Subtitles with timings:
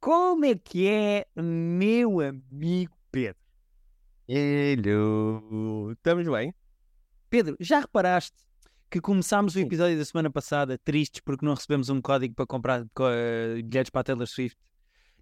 [0.00, 3.38] Como é que é, meu amigo Pedro?
[4.26, 6.52] Hello, estamos bem?
[7.30, 8.47] Pedro, já reparaste
[8.90, 12.86] que começámos o episódio da semana passada tristes porque não recebemos um código para comprar
[12.94, 14.58] co- eh, bilhetes para a Taylor Swift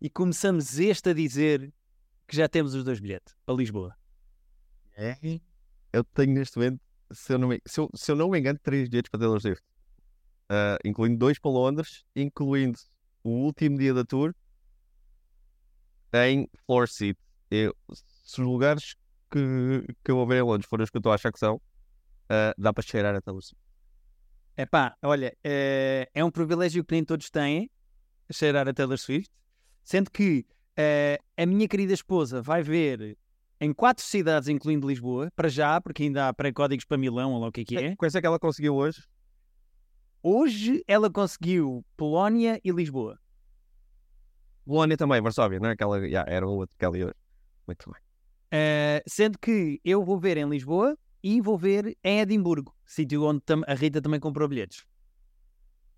[0.00, 1.72] e começamos este a dizer
[2.28, 3.94] que já temos os dois bilhetes para Lisboa.
[4.96, 5.16] É.
[5.92, 6.80] Eu tenho neste momento,
[7.10, 9.40] se eu não me, se eu, se eu não me engano, três bilhetes para Taylor
[9.40, 9.62] Swift.
[10.48, 12.78] Ah, incluindo dois para Londres, incluindo
[13.24, 14.34] o último dia da tour
[16.12, 17.18] em floor seat.
[17.50, 18.94] Eu, se os lugares
[19.30, 21.38] que, que eu vou ver em Londres forem os que eu estou a achar que
[21.38, 21.60] são,
[22.28, 23.64] ah, dá para cheirar a Taylor Swift.
[24.56, 27.70] Epá, olha, eh, é um privilégio que nem todos têm,
[28.32, 29.30] cheirar a Taylor Swift,
[29.84, 33.18] sendo que eh, a minha querida esposa vai ver
[33.60, 37.48] em quatro cidades, incluindo Lisboa, para já, porque ainda há pré-códigos para Milão, ou lá
[37.48, 37.96] o que é que é.
[37.96, 39.02] Quanto é que ela conseguiu hoje?
[40.22, 43.18] Hoje ela conseguiu Polónia e Lisboa.
[44.66, 45.72] Bolónia também, Varsóvia, não é?
[45.72, 47.14] Aquela, yeah, era o outro que ela ia hoje.
[47.66, 48.00] Muito bem.
[48.50, 53.42] Eh, sendo que eu vou ver em Lisboa e vou ver em Edimburgo, sítio onde
[53.66, 54.86] a Rita também comprou bilhetes.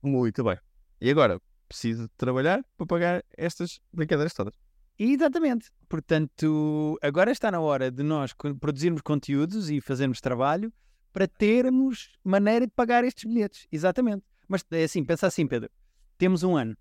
[0.03, 0.57] Muito bem.
[1.03, 4.55] E agora, preciso trabalhar para pagar estas brincadeiras todas.
[4.99, 5.71] Exatamente.
[5.87, 10.73] Portanto, agora está na hora de nós produzirmos conteúdos e fazermos trabalho
[11.13, 13.67] para termos maneira de pagar estes bilhetes.
[13.71, 14.25] Exatamente.
[14.49, 15.71] Mas é assim, pensa assim, Pedro.
[16.17, 16.75] Temos um ano.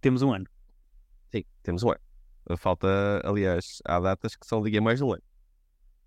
[0.00, 0.46] Temos um ano.
[1.30, 2.58] Sim, temos um ano.
[2.58, 2.88] Falta,
[3.22, 5.22] aliás, há datas que são daqui a mais de um ano.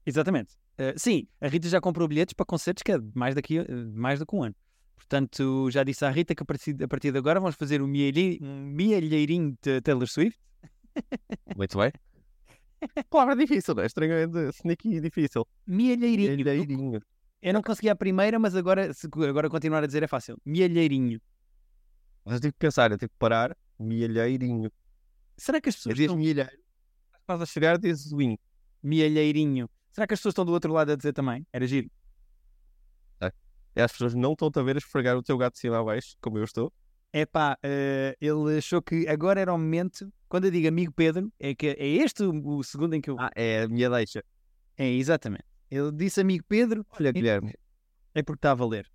[0.05, 0.61] Exatamente.
[0.77, 4.19] Eh, sim, a Rita já comprou bilhetes para concertos que é mais, daqui, a- mais
[4.19, 4.55] do que um ano.
[4.95, 7.87] Portanto, já disse à Rita que a partir, a partir de agora vamos fazer um
[7.87, 10.39] mielhe- um mielheirinho de Taylor Swift.
[11.55, 11.91] Muito bem.
[13.09, 13.85] Palavra difícil, não é?
[13.85, 15.45] Estranhamente sneaky e difícil.
[15.67, 17.01] Mielheirinho.
[17.41, 20.37] Eu não consegui a primeira, mas agora, se agora continuar a dizer é fácil.
[20.45, 21.19] Mielheirinho.
[22.25, 23.55] Mas eu tive que pensar, eu tive que parar.
[23.77, 24.71] Milheirinho.
[25.37, 26.15] Será que as pessoas diz estão...
[26.17, 26.49] milheiro.
[27.19, 28.37] Estás a chegar, dizes win.
[28.81, 29.69] Mielheirinho.
[29.93, 31.45] Será que as pessoas estão do outro lado a dizer também?
[31.53, 31.89] Era giro.
[33.75, 35.83] E as pessoas não estão a ver a esfregar o teu gato de cima a
[35.83, 36.71] baixo, como eu estou.
[37.11, 41.55] Epá, eh, ele achou que agora era o momento, quando eu digo amigo Pedro, é
[41.55, 43.19] que é este o, o segundo em que eu...
[43.19, 44.23] Ah, é a minha deixa.
[44.77, 45.45] É, exatamente.
[45.71, 47.55] Ele disse amigo Pedro, Olha, Guilherme,
[48.13, 48.87] é porque está a valer.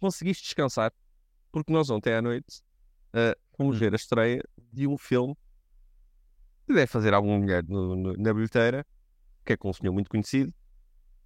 [0.00, 0.92] conseguiste descansar,
[1.52, 2.62] porque nós ontem à noite
[3.12, 4.42] ah, fomos ver a estreia
[4.72, 5.36] de um filme
[6.66, 8.84] que deve fazer algum mulher no- no- na bilheteira,
[9.50, 10.54] que é com um senhor muito conhecido,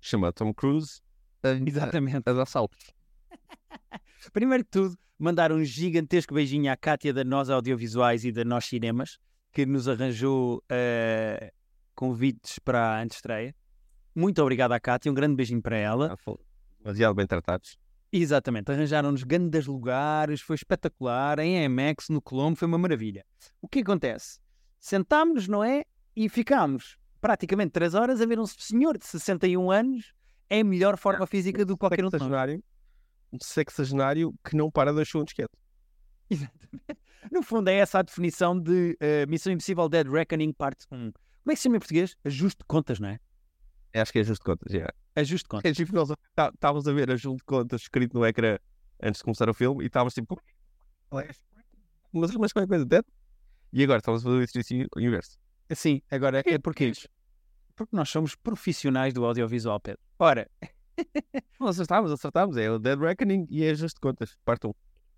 [0.00, 1.02] chamado Tom Cruise,
[1.42, 2.22] a, Exatamente.
[2.26, 2.90] a, a dar saltos.
[4.32, 8.64] Primeiro que tudo, mandar um gigantesco beijinho à Cátia da Nós Audiovisuais e da Nós
[8.64, 9.18] Cinemas,
[9.52, 11.52] que nos arranjou eh,
[11.94, 13.54] convites para a antestreia.
[14.14, 16.16] Muito obrigado à Cátia, um grande beijinho para ela.
[16.16, 16.34] Ah,
[16.82, 17.76] Demasiado bem tratados.
[18.10, 23.22] Exatamente, arranjaram-nos grandes lugares, foi espetacular, em IMAX, no Colombo, foi uma maravilha.
[23.60, 24.38] O que acontece?
[24.80, 25.84] Sentámos-nos, não é?
[26.16, 30.12] E ficámos praticamente 3 horas a ver um senhor de 61 anos
[30.50, 32.60] em melhor forma física do que qualquer um de nós.
[33.32, 35.56] Um sexagenário que não para dois segundos quieto.
[37.32, 40.96] No fundo, é essa a definição de eh, Missão Impossível Dead Reckoning Parte 1.
[40.98, 41.12] Como
[41.46, 42.14] é que se chama em português?
[42.22, 43.18] Ajuste de contas, não é?
[43.94, 44.86] É, Acho que é justo de contas, já.
[45.16, 45.70] Ajuste de contas.
[45.70, 48.58] É tipo, nós tá- estávamos a ver a junto de contas escrito no ecrã
[49.02, 50.38] antes de começar o filme e estávamos tipo,
[51.08, 51.30] como é?
[52.12, 53.04] mas, mas qualquer coisa, dead?
[53.72, 55.38] E agora estamos a fazer o exercício inverso.
[55.72, 56.92] Sim, agora é porquê?
[57.76, 60.00] Porque nós somos profissionais do audiovisual, Pedro.
[60.18, 60.48] Ora,
[61.60, 62.56] Nós acertámos, acertámos.
[62.56, 64.36] É o Dead Reckoning e é justo de contas.
[64.44, 64.74] Parte 1.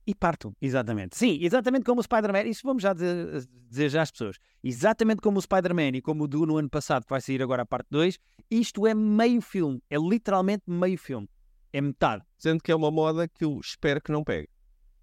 [0.09, 1.17] E parto, exatamente.
[1.17, 2.45] Sim, exatamente como o Spider-Man.
[2.45, 4.37] Isso vamos já dizer, dizer já às pessoas.
[4.63, 7.63] Exatamente como o Spider-Man e como o Do no ano passado, que vai sair agora
[7.63, 8.17] a parte 2.
[8.49, 9.83] Isto é meio filme.
[9.91, 11.29] É literalmente meio filme.
[11.73, 12.23] É metade.
[12.39, 14.49] Sendo que é uma moda que eu espero que não pegue.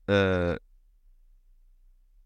[0.08, 0.58] Ah,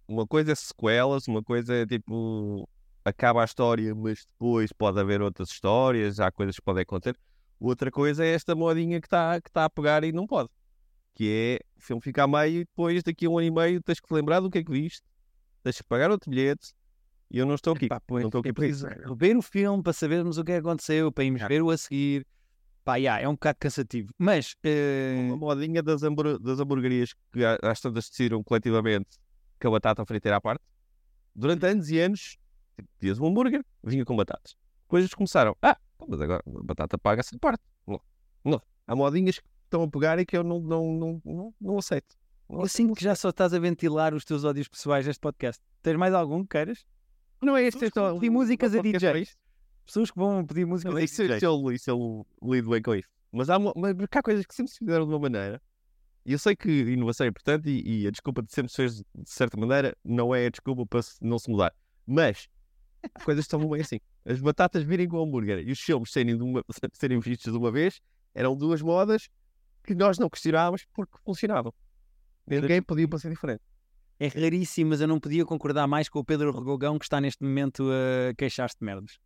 [0.07, 2.69] uma coisa é sequelas, uma coisa é tipo.
[3.07, 7.17] Acaba a história, mas depois pode haver outras histórias, há coisas que podem acontecer.
[7.57, 10.49] Outra coisa é esta modinha que está que tá a pegar e não pode.
[11.13, 13.81] Que é o filme fica a meio e depois, daqui a um ano e meio,
[13.81, 15.03] tens que lembrar do que é que viste,
[15.63, 16.73] tens que pagar outro bilhete
[17.31, 17.85] e eu não estou aqui.
[17.85, 21.09] Epá, pois, não estou aqui é preciso ver o filme para sabermos o que aconteceu,
[21.09, 22.27] para irmos ver o a seguir.
[22.83, 24.13] Pá, yeah, é um bocado cansativo.
[24.17, 29.17] Mas, eh, Uma modinha das, hambur- das hamburguerias que às tantas decidiram coletivamente
[29.57, 30.61] que a batata frita era à parte.
[31.33, 32.37] Durante anos e anos,
[32.77, 34.55] tipo, pedias um hambúrguer, vinha com batatas.
[34.83, 35.77] Depois eles começaram, ah,
[36.07, 37.63] mas agora a batata paga-se à parte.
[37.85, 38.01] Não,
[38.43, 38.61] não.
[38.85, 42.15] Há modinhas que estão a pegar e que eu não, não, não, não, não aceito.
[42.49, 45.61] Eu sinto que já só estás a ventilar os teus ódios pessoais neste podcast.
[45.81, 46.85] Tens mais algum que queiras?
[47.41, 49.35] Não é este, este que vão pedir músicas a DJs.
[49.85, 51.37] Pessoas que vão pedir músicas Não, a isso, DJs.
[51.37, 53.09] isso, eu, isso eu lido bem com isso.
[53.31, 55.61] Mas há, mas há coisas que sempre se fizeram de uma maneira.
[56.25, 58.95] E eu sei que inovação é importante e, e a desculpa de sempre se fez
[58.97, 61.73] de certa maneira não é a desculpa para não se mudar.
[62.05, 62.49] Mas
[63.13, 63.99] há coisas que estão bem assim.
[64.25, 66.63] As batatas virem com o hambúrguer e os filmes serem, de uma,
[66.93, 67.99] serem vistos de uma vez
[68.37, 69.29] eram duas modas
[69.83, 71.73] que nós não questionávamos porque funcionavam.
[72.45, 73.61] Ninguém podia para ser diferente.
[74.19, 77.43] É raríssimo, mas eu não podia concordar mais com o Pedro Regogão que está neste
[77.43, 79.17] momento a queixar-se de merdas.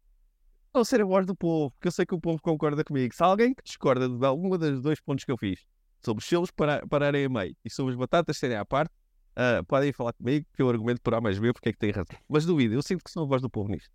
[0.73, 3.13] Não ser a voz do povo, porque eu sei que o povo concorda comigo.
[3.13, 5.59] Se há alguém que discorda de alguma dos dois pontos que eu fiz,
[6.03, 8.93] sobre os selos para, pararem a meio e sobre as batatas serem à parte,
[9.35, 11.91] ah, podem falar comigo que eu argumento por A mais B porque é que tem
[11.91, 12.17] razão.
[12.27, 13.91] Mas duvido, eu sinto que sou a voz do povo nisto.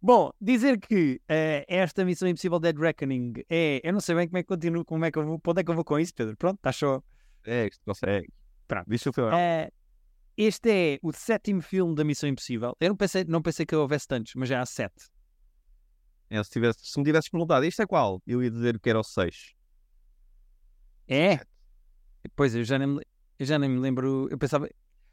[0.00, 3.80] Bom, dizer que eh, esta Missão Impossível Dead Reckoning é.
[3.82, 5.40] Eu não sei bem como é que continuo, como é que eu vou.
[5.46, 6.36] Onde é que eu vou com isso, Pedro?
[6.36, 7.02] Pronto, está só.
[7.46, 8.30] É, isto consegue.
[8.68, 8.84] Pronto.
[8.86, 9.30] Diz o filme.
[9.34, 9.70] Eh,
[10.36, 12.76] este é o sétimo filme da Missão Impossível.
[12.80, 15.08] Eu não pensei, não pensei que houvesse tantos, mas já há sete.
[16.28, 18.98] É, se, tivesse, se me tivesses perguntado isto é qual, eu ia dizer que era
[18.98, 19.54] o 6.
[21.06, 21.38] É?
[22.34, 23.00] Pois, eu já nem me,
[23.38, 24.28] eu já nem me lembro.
[24.30, 24.68] Eu pensava.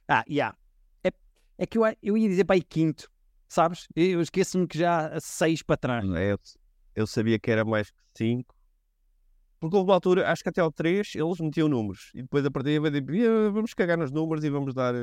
[0.08, 0.56] Ah, já.
[1.04, 1.12] É,
[1.58, 3.10] é que eu, eu ia dizer para aí quinto,
[3.48, 3.88] sabes?
[3.96, 6.10] Eu esqueço-me que já há seis para trás.
[6.14, 6.40] É, eu,
[6.96, 8.56] eu sabia que era mais que 5.
[9.60, 12.10] Porque houve uma altura, acho que até ao 3 eles metiam números.
[12.16, 14.96] E depois a partir daí tipo, "Ah, vamos cagar nos números e vamos dar.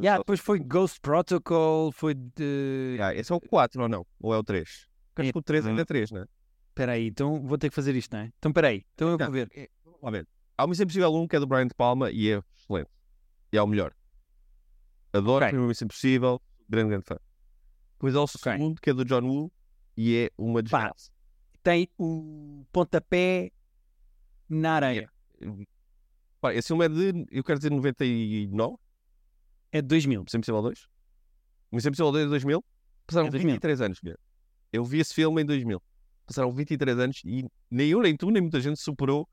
[0.00, 2.94] Já, só- depois foi Ghost Protocol, foi de.
[2.96, 4.06] Ya, esse é o 4 ou não?
[4.20, 4.86] Ou é o 3?
[5.16, 6.26] Acho que o 3 ainda é 3, não é?
[6.68, 8.30] Espera aí, então vou ter que fazer isto, não é?
[8.38, 9.48] Então espera aí, então eu vou ver.
[9.52, 10.28] é- vamos lá ver.
[10.58, 12.90] Há o Missão Impossível 1 que é do Brian De Palma e é excelente.
[13.52, 13.94] E é o melhor.
[15.12, 15.46] Adoro Ok.
[15.46, 17.16] o primeiro Missão Impossível, grande, grande fã.
[17.92, 18.38] Depois há o Ok.
[18.38, 19.52] segundo que é do John Woo
[19.96, 21.10] e é uma desgraça.
[21.62, 23.52] Tem o pontapé
[24.48, 25.10] na areia.
[26.40, 28.76] Pá, esse filme é de, eu quero dizer 99,
[29.70, 30.24] É de 2000.
[30.24, 30.88] Missão Impossível 2.
[31.70, 32.64] Missão Impossível 2 de 2000.
[33.06, 33.52] Passaram É 2000.
[33.54, 34.18] 23 anos, filho.
[34.72, 35.80] Eu vi esse filme em 2000.
[36.26, 39.28] Passaram 23 anos e nem eu, nem tu, nem muita gente superou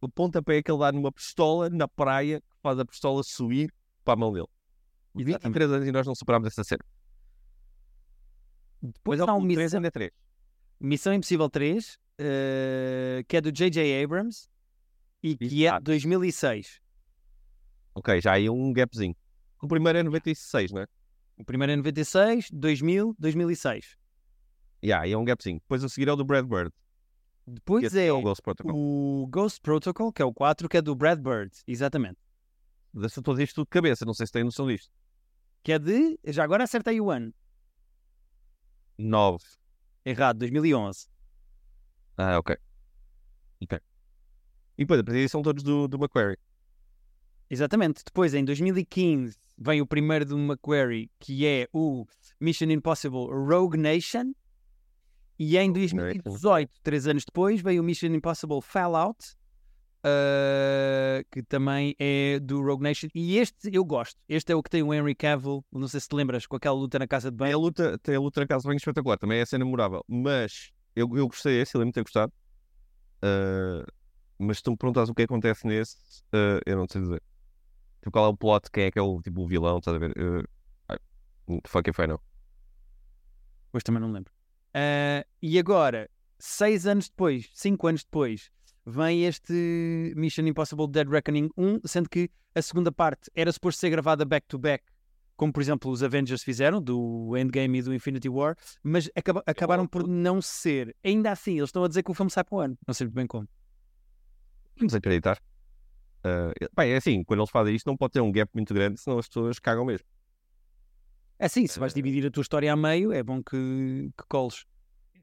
[0.00, 3.72] o pontapé que ele dá numa pistola na praia que faz a pistola subir
[4.04, 4.48] para a mão dele.
[5.16, 6.84] E 23 anos e nós não superámos essa cena.
[8.82, 10.10] Depois Mas há é um 3 Missão, ainda é 3.
[10.80, 14.02] Missão Impossível 3, eh, que é do J.J.
[14.02, 14.48] Abrams
[15.22, 16.80] e que é de 2006.
[17.94, 19.14] Ok, já aí um gapzinho.
[19.62, 20.86] O primeiro é 96, não é?
[21.36, 23.96] O primeiro é 96, 2000, 2006.
[24.82, 25.58] Já, aí é um gapzinho.
[25.60, 26.72] Depois a seguir é o do Brad Bird.
[27.50, 28.72] Depois é o Ghost Protocol.
[28.74, 32.18] o Ghost Protocol, que é o 4, que é do Brad Bird, exatamente.
[32.94, 34.90] Desse eu estou a dizer isto tudo de cabeça, não sei se tem noção disto.
[35.62, 36.18] Que é de.
[36.26, 37.34] Já agora acertei o ano.
[38.98, 39.44] 9.
[40.04, 41.08] Errado, 2011.
[42.16, 42.56] Ah, ok.
[43.62, 43.78] Ok.
[44.78, 46.38] E depois, a partir são todos do, do Macquarie.
[47.48, 48.02] Exatamente.
[48.04, 52.06] Depois, em 2015, vem o primeiro do Macquarie, que é o
[52.40, 54.32] Mission Impossible Rogue Nation.
[55.42, 59.16] E em Rogue 2018, três anos depois, veio o Mission Impossible Fallout,
[60.04, 63.08] ah, que também é do Rogue Nation.
[63.14, 64.20] E este eu gosto.
[64.28, 66.76] Este é o que tem o Henry Cavill, não sei se te lembras, com aquela
[66.76, 67.58] luta na casa de Tem a banho.
[67.58, 70.04] luta, tem a luta na casa bem espetacular, também é cena memorável.
[70.06, 72.32] Mas eu, eu gostei desse, eu lembro de ter gostado.
[73.22, 73.82] Ah,
[74.38, 75.96] mas se tu me perguntas o que acontece nesse,
[76.34, 77.22] ah, eu não sei dizer.
[78.00, 79.98] Tipo, qual é o plot, quem é que é o, tipo, o vilão, estás a
[79.98, 80.12] ver?
[80.18, 82.20] Uh, fuck if I know.
[83.72, 84.32] Pois também não me lembro.
[84.74, 86.08] Ah, e agora,
[86.38, 88.50] seis anos depois, cinco anos depois,
[88.86, 93.90] vem este Mission Impossible Dead Reckoning 1, sendo que a segunda parte era suposto ser
[93.90, 94.84] gravada back-to-back,
[95.36, 99.86] como por exemplo os Avengers fizeram, do Endgame e do Infinity War, mas acaba- acabaram
[99.86, 100.94] por não ser.
[101.02, 102.78] Ainda assim, eles estão a dizer que o filme sai para o ano.
[102.86, 103.48] Não sei muito bem como.
[104.76, 105.40] Vamos acreditar.
[106.22, 109.00] Ah, bem, é assim, quando eles fazem isto, não pode ter um gap muito grande,
[109.00, 110.06] senão as pessoas cagam mesmo.
[111.40, 114.24] É assim, se vais Eh, dividir a tua história a meio, é bom que, que
[114.28, 114.66] coles.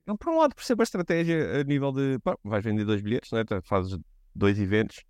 [0.03, 2.17] Eu, por um lado, percebo a estratégia a nível de.
[2.23, 3.43] Pá, vais vender dois bilhetes, né?
[3.43, 3.95] Tu fazes
[4.33, 5.05] dois eventos,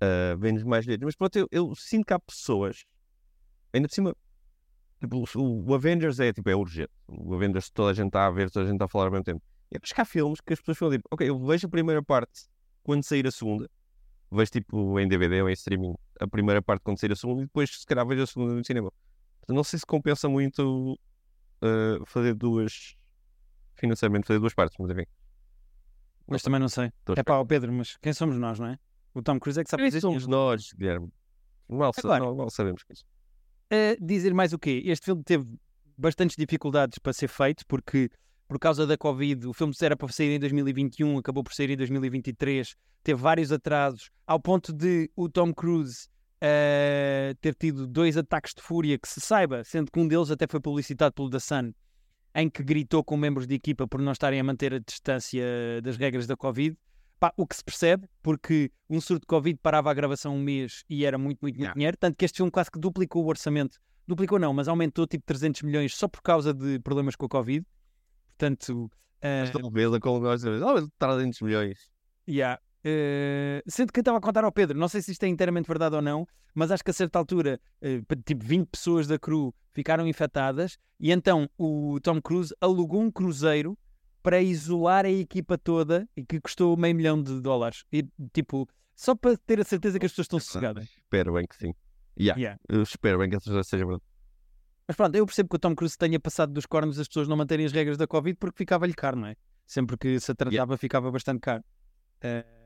[0.00, 1.04] ah, vendes mais bilhetes.
[1.04, 2.84] Mas pronto, eu, eu sinto que há pessoas,
[3.74, 4.16] ainda por cima,
[5.00, 6.92] tipo, o, o Avengers é, tipo, é urgente.
[7.06, 9.10] O Avengers toda a gente está a ver, toda a gente está a falar ao
[9.10, 9.42] mesmo tempo.
[9.70, 12.02] E acho que há filmes que as pessoas falam, tipo, ok, eu vejo a primeira
[12.02, 12.46] parte
[12.82, 13.68] quando sair a segunda,
[14.32, 17.44] vejo tipo em DVD ou em streaming a primeira parte quando sair a segunda e
[17.44, 18.90] depois, se calhar, vejo a segunda no cinema.
[19.48, 20.98] Não sei se compensa muito
[21.62, 22.96] ah, fazer duas.
[23.74, 25.06] Financeiramente, fazer duas partes, mas enfim.
[26.26, 26.86] Mas também não sei.
[26.86, 28.78] A É pá, Pedro, mas quem somos nós, não é?
[29.14, 31.08] O Tom Cruise é que sabe Quem fazer somos nós, Guilherme?
[31.68, 32.92] Mal, sa- Agora- mal- mal sabemos que.
[32.92, 34.82] Uh, dizer mais o quê?
[34.84, 35.46] Este filme teve
[35.96, 38.10] bastantes dificuldades para ser feito porque
[38.48, 39.46] por causa da Covid.
[39.46, 44.10] O filme era para sair em 2021, acabou por sair em 2023, teve vários atrasos,
[44.26, 46.08] ao ponto de o Tom Cruise
[46.42, 50.46] uh, ter tido dois ataques de fúria, que se saiba, sendo que um deles até
[50.48, 51.72] foi publicitado pelo The Sun,
[52.34, 55.42] em que gritou com membros de equipa por não estarem a manter a distância
[55.82, 56.76] das regras da Covid.
[57.18, 60.84] Pá, o que se percebe, porque um surto de Covid parava a gravação um mês
[60.88, 63.76] e era muito, muito, muito dinheiro, tanto que este filme quase que duplicou o orçamento.
[64.06, 67.66] Duplicou não, mas aumentou tipo 300 milhões só por causa de problemas com a Covid.
[68.28, 68.88] Portanto...
[69.20, 69.44] Uh...
[69.44, 71.90] Estou vê-la com oh, 300 milhões.
[72.28, 72.60] Yeah.
[72.84, 75.66] Uh, sendo que eu estava a contar ao Pedro, não sei se isto é inteiramente
[75.66, 79.54] verdade ou não, mas acho que a certa altura, uh, tipo 20 pessoas da crew
[79.72, 83.76] ficaram infectadas e então o Tom Cruise alugou um cruzeiro
[84.22, 87.84] para isolar a equipa toda e que custou meio milhão de dólares.
[87.92, 90.84] E tipo, só para ter a certeza que as pessoas estão sossegadas.
[90.84, 91.74] Espero bem que sim.
[92.18, 92.40] Yeah.
[92.40, 92.60] yeah.
[92.68, 94.02] Eu espero bem que essa seja verdade.
[94.86, 97.36] Mas pronto, eu percebo que o Tom Cruise tenha passado dos cornos as pessoas não
[97.36, 99.36] manterem as regras da Covid porque ficava-lhe caro, não é?
[99.66, 100.76] Sempre que se tratava yeah.
[100.76, 101.62] ficava bastante caro.
[102.24, 102.57] Uh...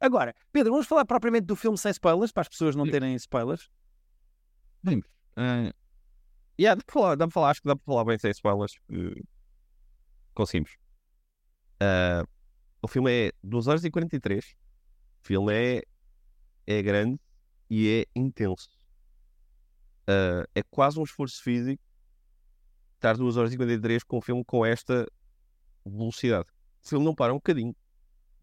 [0.00, 3.70] Agora, Pedro, vamos falar propriamente do filme sem spoilers, para as pessoas não terem spoilers.
[4.82, 5.72] Bem, uh...
[6.58, 8.74] yeah, dá para falar, dá para falar, acho que dá para falar bem sem spoilers.
[8.90, 9.26] Uh...
[10.34, 10.76] Conseguimos.
[11.74, 12.28] Uh,
[12.82, 14.44] o filme é 2 horas e 43.
[14.44, 15.82] O filme é,
[16.66, 17.18] é grande
[17.70, 18.68] e é intenso.
[20.02, 21.82] Uh, é quase um esforço físico
[23.04, 25.06] estar 2 horas e 53 com um filme com esta
[25.84, 26.48] velocidade.
[26.82, 27.74] O filme não para um bocadinho.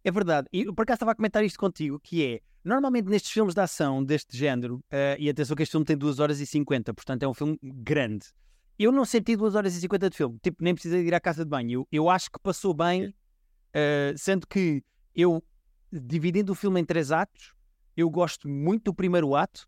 [0.04, 0.48] É verdade.
[0.52, 4.04] E por acaso estava a comentar isto contigo, que é, normalmente nestes filmes de ação
[4.04, 7.28] deste género, uh, e atenção que este filme tem 2 horas e 50, portanto é
[7.28, 8.28] um filme grande.
[8.80, 11.20] Eu não senti 2 horas e 50 de filme, tipo, nem precisei de ir à
[11.20, 11.72] casa de banho.
[11.72, 13.14] Eu, eu acho que passou bem
[13.72, 14.84] Uh, sendo que
[15.16, 15.42] eu,
[15.92, 17.54] dividindo o filme em três atos,
[17.96, 19.68] eu gosto muito do primeiro ato,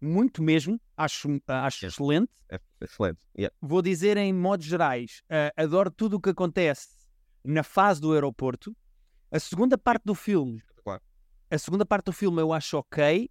[0.00, 1.94] muito mesmo, acho, acho yes.
[1.94, 2.32] excelente.
[2.48, 3.18] É excelente.
[3.36, 3.54] Yeah.
[3.60, 6.88] Vou dizer em modos gerais, uh, adoro tudo o que acontece
[7.44, 8.74] na fase do aeroporto.
[9.30, 10.62] A segunda parte do filme,
[11.50, 13.28] a segunda parte do filme eu acho ok,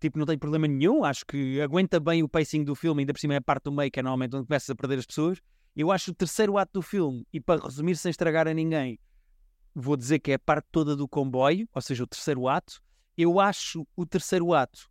[0.00, 3.20] tipo, não tem problema nenhum, acho que aguenta bem o pacing do filme, ainda por
[3.20, 5.40] cima é a parte do meio, que é normalmente onde começas a perder as pessoas.
[5.74, 8.98] Eu acho o terceiro ato do filme, e para resumir sem estragar a ninguém,
[9.74, 12.82] vou dizer que é a parte toda do comboio, ou seja, o terceiro ato.
[13.16, 14.90] Eu acho o terceiro ato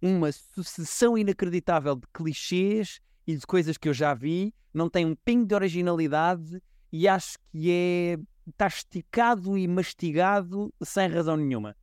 [0.00, 5.14] uma sucessão inacreditável de clichês e de coisas que eu já vi, não tem um
[5.14, 8.18] pingo de originalidade e acho que é
[8.50, 11.76] está esticado e mastigado sem razão nenhuma.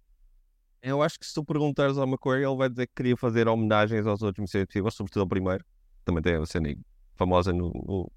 [0.81, 4.05] Eu acho que se tu perguntares ao McQuarrie, ele vai dizer que queria fazer homenagens
[4.05, 5.65] aos outros Missões Impossíveis, sobretudo ao primeiro.
[6.05, 6.73] Também tem a cena
[7.15, 8.11] famosa no, no,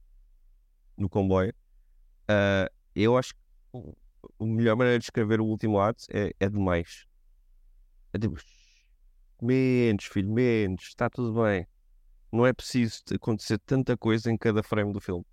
[0.97, 1.53] no comboio.
[2.31, 3.41] Uh, eu acho que
[4.39, 7.07] a melhor maneira de escrever o último ato é, é demais.
[8.13, 8.37] É tipo,
[9.41, 11.67] menos, filho, menos, está tudo bem.
[12.33, 15.25] Não é preciso acontecer tanta coisa em cada frame do filme.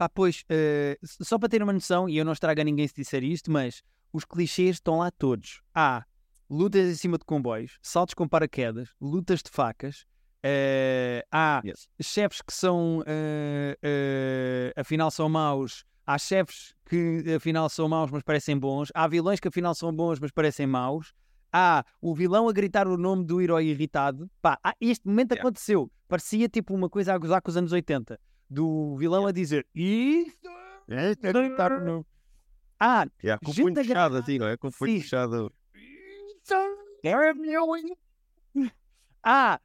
[0.00, 2.94] Ah, pois, uh, só para ter uma noção, e eu não estrago a ninguém se
[2.94, 5.62] disser isto, mas os clichês estão lá todos.
[5.74, 6.04] Há
[6.48, 10.06] lutas em cima de comboios, saltos com paraquedas, lutas de facas,
[10.44, 11.88] uh, há yes.
[12.00, 18.58] chefes que são, uh, afinal, são maus Há chefes que afinal são maus, mas parecem
[18.58, 18.90] bons.
[18.92, 21.12] Há vilões que afinal são bons, mas parecem maus.
[21.52, 24.28] Há o vilão a gritar o nome do herói irritado.
[24.42, 25.40] Pá, este momento yeah.
[25.40, 25.88] aconteceu.
[26.08, 28.18] Parecia tipo uma coisa a gozar com os anos 80.
[28.50, 30.48] Do vilão a dizer Isso!
[30.88, 32.06] É, é gritar o nome.
[32.80, 34.56] Ah, yeah, com o punho fechado assim, não é?
[34.56, 35.52] Com punho fechado.
[38.56, 38.70] É.
[39.22, 39.60] Ah,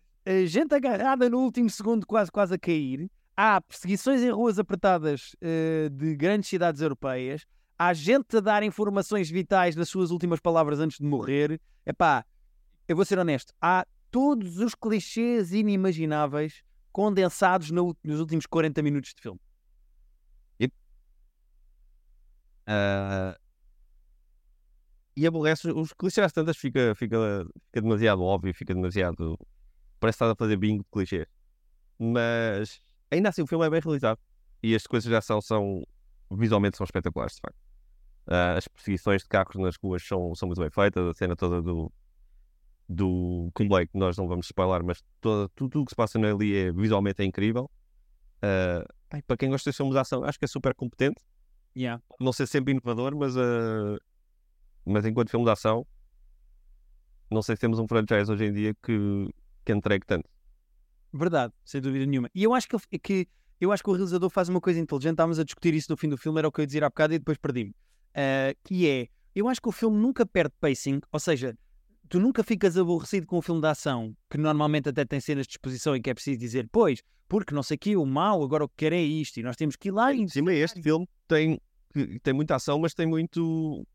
[0.45, 5.89] gente agarrada no último segundo, quase quase a cair há perseguições em ruas apertadas uh,
[5.89, 7.45] de grandes cidades europeias,
[7.77, 11.59] há gente a dar informações vitais nas suas últimas palavras antes de morrer.
[11.85, 12.25] Epá,
[12.87, 16.63] eu vou ser honesto, há todos os clichês inimagináveis
[16.95, 19.39] condensados no, nos últimos 40 minutos de filme.
[20.61, 20.73] Yep.
[22.69, 23.37] Uh...
[25.17, 29.37] E aborrece os clichês tantas fica, fica, fica demasiado óbvio, fica demasiado.
[29.99, 31.27] Parece estar a fazer bingo de clichês.
[31.99, 32.79] Mas
[33.11, 34.19] ainda assim o filme é bem realizado
[34.63, 35.83] e as coisas de ação são
[36.31, 37.57] visualmente são espetaculares, de facto.
[38.27, 41.61] Uh, as perseguições de carros nas ruas são, são muito bem feitas, a cena toda
[41.61, 41.91] do,
[42.87, 46.55] do comboio, que nós não vamos spoiler, mas toda, tudo o que se passa ali
[46.55, 47.69] é, visualmente é incrível.
[48.37, 51.21] Uh, para quem gosta de filmes de ação, acho que é super competente.
[51.75, 52.01] Yeah.
[52.19, 53.97] Não sei sempre inovador, mas, uh,
[54.85, 55.85] mas enquanto filme de ação,
[57.29, 59.29] não sei se temos um franchise hoje em dia que,
[59.65, 60.29] que entregue tanto.
[61.11, 62.29] Verdade, sem dúvida nenhuma.
[62.35, 63.27] E eu acho que, que,
[63.59, 65.13] eu acho que o realizador faz uma coisa inteligente.
[65.13, 66.89] Estávamos a discutir isso no fim do filme, era o que eu ia dizer há
[66.89, 67.71] bocado e depois perdi-me.
[67.71, 71.57] Uh, que é, eu acho que o filme nunca perde pacing, ou seja,
[72.09, 75.53] tu nunca ficas aborrecido com um filme de ação, que normalmente até tem cenas de
[75.53, 78.65] exposição e que é preciso dizer, pois, porque não sei o que, o mal, agora
[78.65, 80.27] o que quer é isto, e nós temos que ir lá e.
[80.29, 81.59] Sim, este filme tem,
[82.21, 83.85] tem muita ação, mas tem muito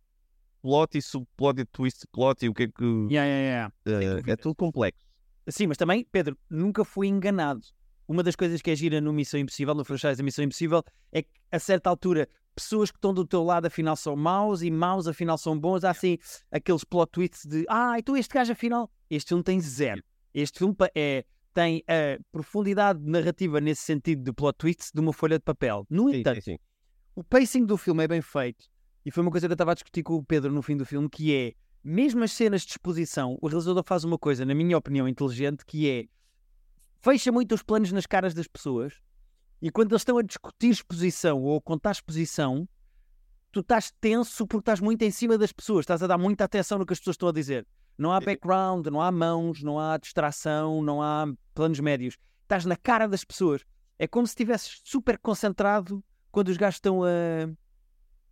[0.62, 2.84] plot e subplot e twist plot e o que é que.
[3.10, 4.24] Yeah, yeah, yeah.
[4.26, 5.06] Uh, é tudo complexo.
[5.48, 7.62] Sim, mas também, Pedro, nunca fui enganado.
[8.06, 11.22] Uma das coisas que é gira no Missão Impossível, no franchise da Missão Impossível, é
[11.22, 12.28] que a certa altura
[12.62, 15.84] pessoas que estão do teu lado afinal são maus e maus afinal são bons.
[15.84, 16.18] Há assim
[16.50, 18.90] aqueles plot twists de ah, então este gajo afinal.
[19.08, 20.02] Este filme tem zero.
[20.32, 25.38] Este filme é, tem a profundidade narrativa nesse sentido de plot twists de uma folha
[25.38, 25.86] de papel.
[25.90, 26.58] No entanto, sim, sim.
[27.14, 28.66] o pacing do filme é bem feito.
[29.04, 30.84] E foi uma coisa que eu estava a discutir com o Pedro no fim do
[30.84, 34.76] filme, que é, mesmo as cenas de exposição, o realizador faz uma coisa, na minha
[34.76, 36.04] opinião, inteligente, que é
[37.00, 39.00] fecha muito os planos nas caras das pessoas
[39.62, 42.68] e quando eles estão a discutir exposição ou a contar exposição,
[43.52, 46.78] tu estás tenso porque estás muito em cima das pessoas, estás a dar muita atenção
[46.78, 47.66] no que as pessoas estão a dizer.
[47.98, 52.16] Não há background, não há mãos, não há distração, não há planos médios.
[52.42, 53.62] Estás na cara das pessoas.
[53.98, 56.02] É como se estivesses super concentrado
[56.32, 57.06] quando os gajos estão a,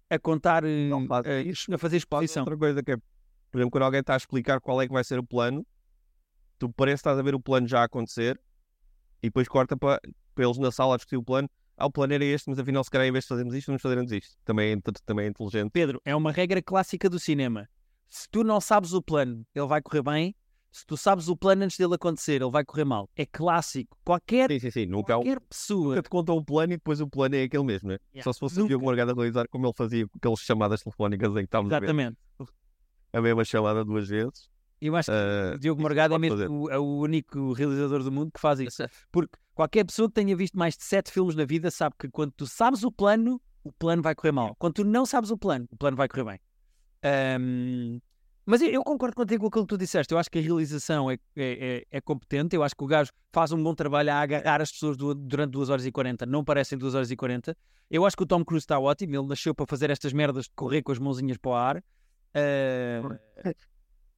[0.09, 2.45] a contar, não, a, a, a, fazer exposição.
[2.45, 5.05] Outra coisa que é, por exemplo, quando alguém está a explicar qual é que vai
[5.05, 5.67] ser o plano,
[6.59, 8.41] tu parece que estás a ver o plano já a acontecer
[9.23, 10.01] e depois corta para
[10.45, 11.49] eles na sala a discutir o plano.
[11.77, 13.83] Ah, o plano era este, mas afinal, se calhar, em vez de fazermos isto, vamos
[13.83, 14.37] fazermos isto.
[14.45, 14.77] Também é,
[15.07, 15.71] também é inteligente.
[15.71, 17.69] Pedro, é uma regra clássica do cinema.
[18.09, 20.35] Se tu não sabes o plano, ele vai correr bem.
[20.71, 23.09] Se tu sabes o plano antes dele acontecer, ele vai correr mal.
[23.17, 23.97] É clássico.
[24.05, 24.87] Qualquer, sim, sim, sim.
[24.87, 25.89] Nunca qualquer pessoa.
[25.91, 27.99] Nunca te contam o plano e depois o plano é aquele mesmo, né?
[28.13, 28.25] Yeah.
[28.25, 28.77] Só se fosse Nunca.
[28.77, 32.17] o Morgado a realizar como ele fazia aquelas chamadas telefónicas em que estávamos Exatamente.
[32.39, 32.51] a ver.
[33.13, 34.51] A mesma chamada duas vezes.
[34.81, 38.13] Eu acho que uh, o Diogo Morgado é mesmo o, é o único realizador do
[38.13, 38.85] mundo que faz isso.
[39.11, 42.33] Porque qualquer pessoa que tenha visto mais de sete filmes na vida sabe que quando
[42.33, 44.55] tu sabes o plano, o plano vai correr mal.
[44.59, 46.41] Quando tu não sabes o plano, o plano vai correr bem.
[47.41, 48.01] Um,
[48.47, 50.13] mas eu, eu, concordo contigo com aquilo que tu disseste.
[50.13, 52.57] Eu acho que a realização é, é, é, é, competente.
[52.57, 55.51] Eu acho que o gajo faz um bom trabalho a agarrar as pessoas do, durante
[55.51, 56.25] 2 horas e 40.
[56.25, 57.55] Não parecem 2 horas e 40.
[57.91, 59.15] Eu acho que o Tom Cruise está ótimo.
[59.15, 61.77] Ele nasceu para fazer estas merdas de correr com as mãozinhas para o ar.
[61.77, 63.19] Uh,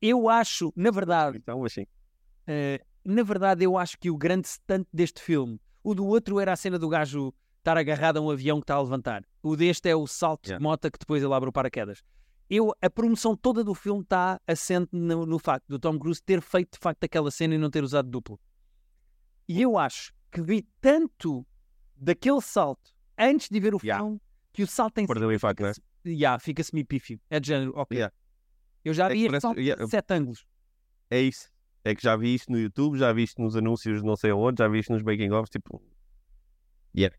[0.00, 1.38] eu acho, na verdade.
[1.38, 1.83] Então, assim.
[1.83, 6.52] Uh, na verdade, eu acho que o grande stunt deste filme, o do outro era
[6.52, 9.25] a cena do gajo estar agarrado a um avião que está a levantar.
[9.43, 10.58] O deste é o salto yeah.
[10.58, 12.02] de moto que depois ele abre o paraquedas.
[12.49, 16.43] Eu, a promoção toda do filme está assente no, no, facto do Tom Cruise ter
[16.43, 18.41] feito de facto aquela cena e não ter usado duplo.
[19.49, 21.47] E eu acho que vi tanto
[21.97, 24.02] daquele salto antes de ver o yeah.
[24.02, 24.21] filme
[24.52, 26.13] que o salto em si fica-se né?
[26.13, 27.21] yeah, fica pífio.
[27.30, 27.97] É de género, ok.
[27.97, 28.15] Yeah.
[28.84, 29.60] Eu já é vi este parece...
[29.60, 29.86] yeah.
[29.86, 30.47] sete ângulos.
[31.10, 31.50] É isso.
[31.84, 34.32] É que já vi isto no YouTube, já vi isto nos anúncios de não sei
[34.32, 35.82] onde, já vi isto nos making offs, tipo.
[36.97, 37.16] Yeah.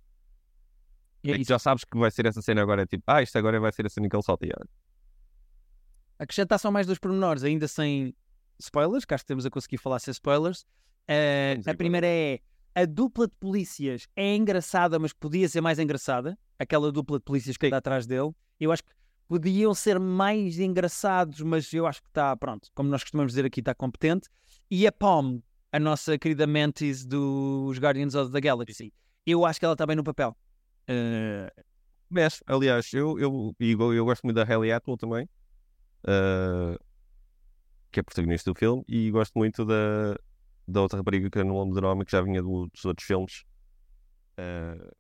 [1.24, 3.38] É, é que já sabes que vai ser essa cena agora, é tipo, ah, isto
[3.38, 4.46] agora vai ser a cena que ele solta.
[4.46, 4.66] Yeah.
[6.20, 8.16] Acrescentar só mais dois pormenores, ainda sem
[8.60, 10.62] spoilers, que acho que temos a conseguir falar sem spoilers.
[11.10, 12.40] Uh, a primeira é
[12.74, 16.38] a dupla de polícias é engraçada, mas podia ser mais engraçada.
[16.58, 18.32] Aquela dupla de polícias que está atrás dele.
[18.60, 18.92] Eu acho que
[19.32, 23.62] podiam ser mais engraçados, mas eu acho que está, pronto, como nós costumamos dizer aqui,
[23.62, 24.28] está competente.
[24.70, 25.42] E a Pom,
[25.72, 28.94] a nossa querida Mantis dos Guardians of the Galaxy,
[29.26, 30.36] eu acho que ela está bem no papel.
[30.82, 31.64] Uh...
[32.10, 35.24] Mas, aliás, eu, eu, eu, eu gosto muito da Hayley Atwell também,
[36.04, 36.78] uh...
[37.90, 40.20] que é protagonista do filme, e gosto muito da,
[40.68, 43.08] da outra rapariga que eu não lembro do nome, que já vinha do, dos outros
[43.08, 43.46] filmes.
[44.38, 44.94] Uh...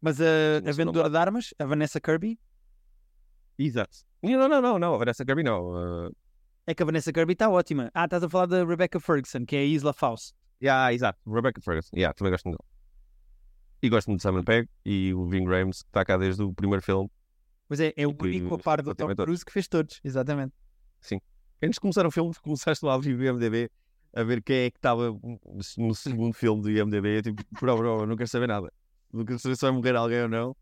[0.00, 2.40] Mas a, a vendedora de armas, a Vanessa Kirby,
[3.58, 3.98] Exato.
[4.22, 6.06] Não, não, não, não, a Vanessa Kirby não.
[6.06, 6.16] Uh...
[6.66, 7.90] É que a Vanessa Kirby está ótima.
[7.92, 10.34] Ah, estás a falar da Rebecca Ferguson, que é a Isla Faust.
[10.62, 11.18] Yeah, exato.
[11.28, 11.90] Rebecca Ferguson.
[11.96, 12.68] Yeah, também gosto muito dela.
[13.82, 16.52] E gosto muito de Simon Pegg e o Ving Rhames, que está cá desde o
[16.54, 17.10] primeiro filme.
[17.66, 20.54] Pois é, é o único a par do Tom Cruise que fez todos, exatamente.
[21.00, 21.20] Sim.
[21.60, 23.68] Antes de começar o filme, começaste lá a abrir o IMDB
[24.14, 25.18] a ver quem é que estava
[25.76, 27.18] no segundo filme do IMDB.
[27.18, 28.72] Eu tipo, bro, bro, não quero saber nada.
[29.12, 30.56] Não quero saber se vai morrer alguém ou não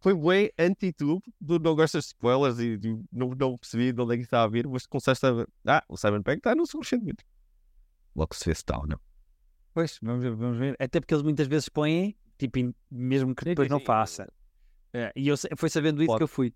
[0.00, 2.78] foi bem anti-tube, não gostas de spoilers e
[3.12, 5.84] não, não percebi de onde é que estava a vir, mas começaste a ver, ah,
[5.88, 7.24] o Simon Pegg está no segundo muito.
[8.14, 8.98] Logo se vê se está ou não.
[9.74, 10.76] Pois, vamos ver, vamos ver.
[10.78, 12.58] Até porque eles muitas vezes põem, tipo,
[12.90, 14.26] mesmo que depois não faça.
[14.92, 16.18] É, e eu foi sabendo isso Pode.
[16.18, 16.54] que eu fui.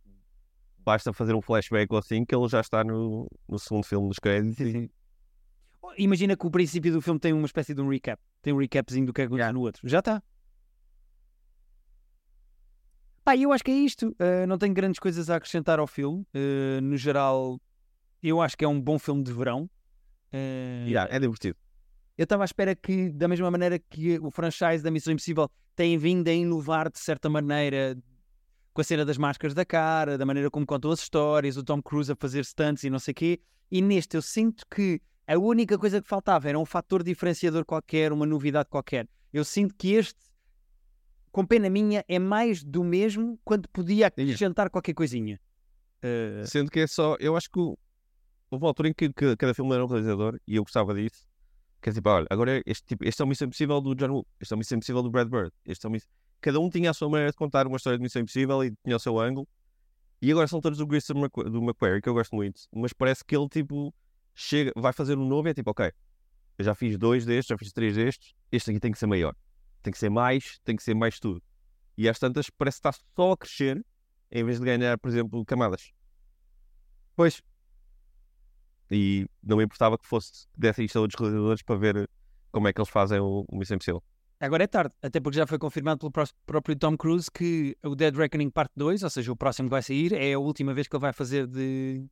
[0.79, 4.19] Basta fazer um flashback ou assim que ele já está no, no segundo filme dos
[4.19, 4.57] créditos.
[4.57, 4.89] Sim.
[5.99, 8.23] Imagina que o princípio do filme tem uma espécie de um recap.
[8.41, 9.53] Tem um recapzinho do que aconteceu yeah.
[9.53, 9.87] no outro.
[9.87, 10.23] Já está.
[13.25, 14.09] Pá, eu acho que é isto.
[14.11, 16.27] Uh, não tenho grandes coisas a acrescentar ao filme.
[16.35, 17.61] Uh, no geral,
[18.23, 19.69] eu acho que é um bom filme de verão.
[20.33, 21.57] Uh, yeah, é divertido.
[22.17, 25.97] Eu estava à espera que, da mesma maneira que o franchise da Missão Impossível tem
[25.97, 27.97] vindo a inovar de certa maneira,
[28.75, 31.83] com a cena das máscaras da cara, da maneira como contam as histórias, o Tom
[31.83, 33.41] Cruise a fazer stunts e não sei o quê.
[33.71, 38.13] E neste eu sinto que a única coisa que faltava era um fator diferenciador qualquer,
[38.13, 39.09] uma novidade qualquer.
[39.33, 40.21] Eu sinto que este,
[41.31, 45.41] com pena minha, é mais do mesmo quando podia acrescentar qualquer coisinha.
[46.03, 46.47] Uh...
[46.47, 47.79] Sendo que é só, eu acho que houve
[48.53, 51.27] uma altura em que, que cada filme era um realizador e eu gostava disso.
[51.81, 54.27] Que é tipo, olha, agora este, tipo, este é o Missão Impossível do John Woo,
[54.39, 56.07] este é o Missão Impossível do Brad Bird, este é o Miss...
[56.41, 58.97] Cada um tinha a sua maneira de contar uma história de Missão Impossível e tinha
[58.97, 59.49] o seu ângulo.
[60.23, 63.35] E agora são todos do Grayson do McQuarrie, que eu gosto muito, mas parece que
[63.35, 63.95] ele, tipo,
[64.35, 65.91] chega, vai fazer um novo e é tipo, ok,
[66.59, 69.35] eu já fiz dois destes, já fiz três destes, este aqui tem que ser maior,
[69.83, 71.43] tem que ser mais, tem que ser mais tudo.
[71.97, 73.85] E às tantas parece que está só a crescer
[74.31, 75.93] em vez de ganhar, por exemplo, camadas.
[77.17, 77.43] Pois.
[78.91, 82.11] E não me importava que fosse dessem isto a outros realizadores para ver
[82.51, 84.03] como é que eles fazem o, o Missão Impossível.
[84.41, 88.17] Agora é tarde, até porque já foi confirmado pelo próprio Tom Cruise que o Dead
[88.17, 90.97] Reckoning Parte 2, ou seja, o próximo que vai sair, é a última vez que
[90.97, 92.07] ele vai fazer de,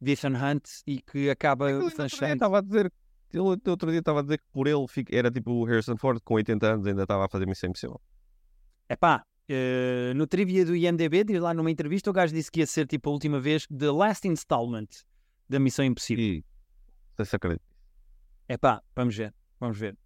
[0.00, 2.32] de Ethan Hunt e que acaba é o Sunshine.
[2.32, 2.90] Estava a dizer,
[3.36, 6.34] ele outro dia estava a dizer que por ele era tipo o Harrison Ford com
[6.34, 8.00] 80 anos ainda estava a fazer Missão Impossível.
[8.88, 12.60] É pá, uh, no trivia do IMDB, diz lá numa entrevista, o gajo disse que
[12.60, 14.88] ia ser tipo a última vez The Last Installment
[15.48, 16.24] da Missão Impossível.
[16.24, 16.44] E,
[17.24, 17.64] se acredito.
[18.48, 19.96] É pá, vamos ver, vamos ver.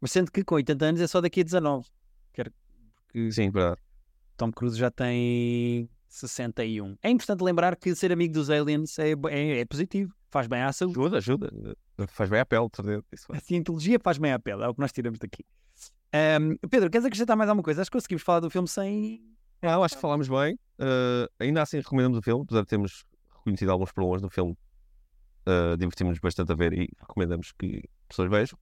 [0.00, 1.88] Mas sendo que com 80 anos é só daqui a 19.
[2.32, 2.52] Quero,
[3.04, 3.80] porque Sim, verdade.
[4.36, 6.96] Tom Cruise já tem 61.
[7.02, 10.72] É importante lembrar que ser amigo dos aliens é, é, é positivo, faz bem à
[10.72, 10.98] saúde.
[10.98, 11.76] Ajuda, ajuda.
[12.06, 12.68] Faz bem à pele,
[13.12, 15.44] isso A cientologia faz bem à pele, é o que nós tiramos daqui.
[16.14, 17.82] Um, Pedro, queres acrescentar mais alguma coisa?
[17.82, 19.20] Acho que conseguimos falar do filme sem.
[19.60, 20.54] Ah, acho que falámos bem.
[20.78, 24.56] Uh, ainda assim recomendamos o filme, apesar de termos reconhecido alguns problemas do filme.
[25.46, 28.58] Uh, Divertimos-nos bastante a ver e recomendamos que pessoas vejam.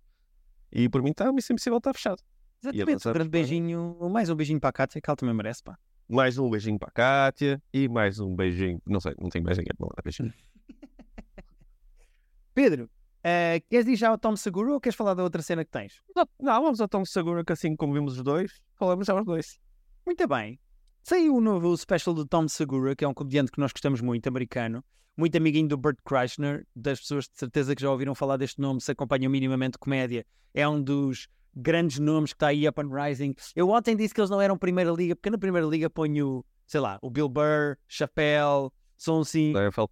[0.72, 2.22] E por mim está, Missão Impossível está fechado.
[2.62, 5.79] Exatamente, um grande beijinho, mais um beijinho para a Kátia, que ela também merece, pá.
[6.09, 8.81] Mais um beijinho para a Kátia e mais um beijinho.
[8.87, 10.33] Não sei, não tenho mais ninguém para mandar beijinho.
[12.55, 12.88] Pedro,
[13.27, 16.01] uh, queres ir já ao Tom Seguro ou queres falar da outra cena que tens?
[16.15, 19.59] Não, vamos ao Tom Seguro, que assim como vimos os dois, falamos já os dois.
[20.05, 20.61] Muito bem.
[21.03, 24.29] Saiu o novo special do Tom Segura, que é um comediante que nós gostamos muito,
[24.29, 24.85] americano,
[25.17, 28.81] muito amiguinho do Burt Kreischer, das pessoas de certeza que já ouviram falar deste nome,
[28.81, 30.25] se acompanham minimamente comédia.
[30.53, 33.35] É um dos grandes nomes que está aí up and rising.
[33.55, 36.81] Eu ontem disse que eles não eram Primeira Liga, porque na Primeira Liga ponho, sei
[36.81, 39.53] lá, o Bill Burr, Chappelle, são assim.
[39.53, 39.91] Seinfeld.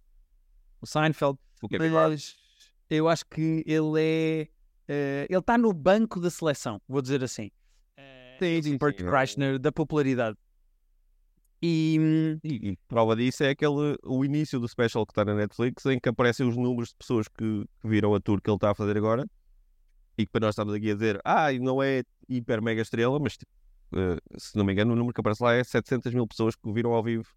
[0.81, 1.39] O Seinfeld.
[1.61, 2.35] O mas
[2.89, 4.47] eu acho que ele é.
[4.87, 7.47] Uh, ele está no banco da seleção, vou dizer assim.
[7.97, 10.37] Uh, sim, sim, Burt Kreischer, da popularidade.
[11.61, 15.85] E, e, e, prova disso é aquele o início do special que está na Netflix
[15.87, 18.71] em que aparecem os números de pessoas que, que viram a tour que ele está
[18.71, 19.25] a fazer agora
[20.17, 23.35] e que para nós estamos aqui a dizer, ah, não é hiper mega estrela, mas
[23.35, 26.67] uh, se não me engano, o número que aparece lá é 700 mil pessoas que
[26.67, 27.27] o viram ao vivo.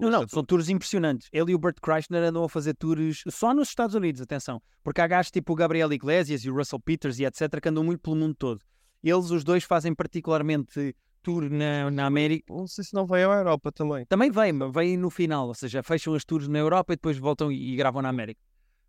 [0.00, 1.28] Não, não, são tours impressionantes.
[1.32, 4.62] Ele e o Bert Kreischer andam a fazer tours só nos Estados Unidos, atenção.
[4.82, 7.60] Porque há gajos tipo o Gabriel Iglesias e o Russell Peters e etc.
[7.60, 8.60] que andam muito pelo mundo todo.
[9.02, 12.52] Eles, os dois, fazem particularmente tour na, na América.
[12.52, 14.06] Não sei se não veio à Europa também.
[14.06, 15.48] Também vem, mas vem no final.
[15.48, 18.40] Ou seja, fecham as tours na Europa e depois voltam e, e gravam na América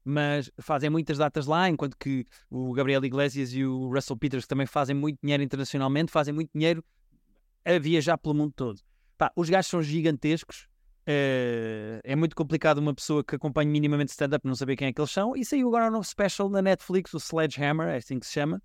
[0.04, 4.66] mas fazem muitas datas lá, enquanto que o Gabriel Iglesias e o Russell Peters também
[4.66, 6.84] fazem muito dinheiro internacionalmente, fazem muito dinheiro
[7.64, 8.80] a viajar pelo mundo todo.
[9.18, 10.68] Pá, os gajos são gigantescos,
[11.06, 15.02] é, é muito complicado uma pessoa que acompanha minimamente stand-up não saber quem é que
[15.02, 18.26] eles são, e saiu agora um novo special na Netflix, o Sledgehammer, é assim que
[18.26, 18.62] se chama.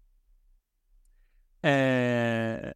[1.62, 2.74] É...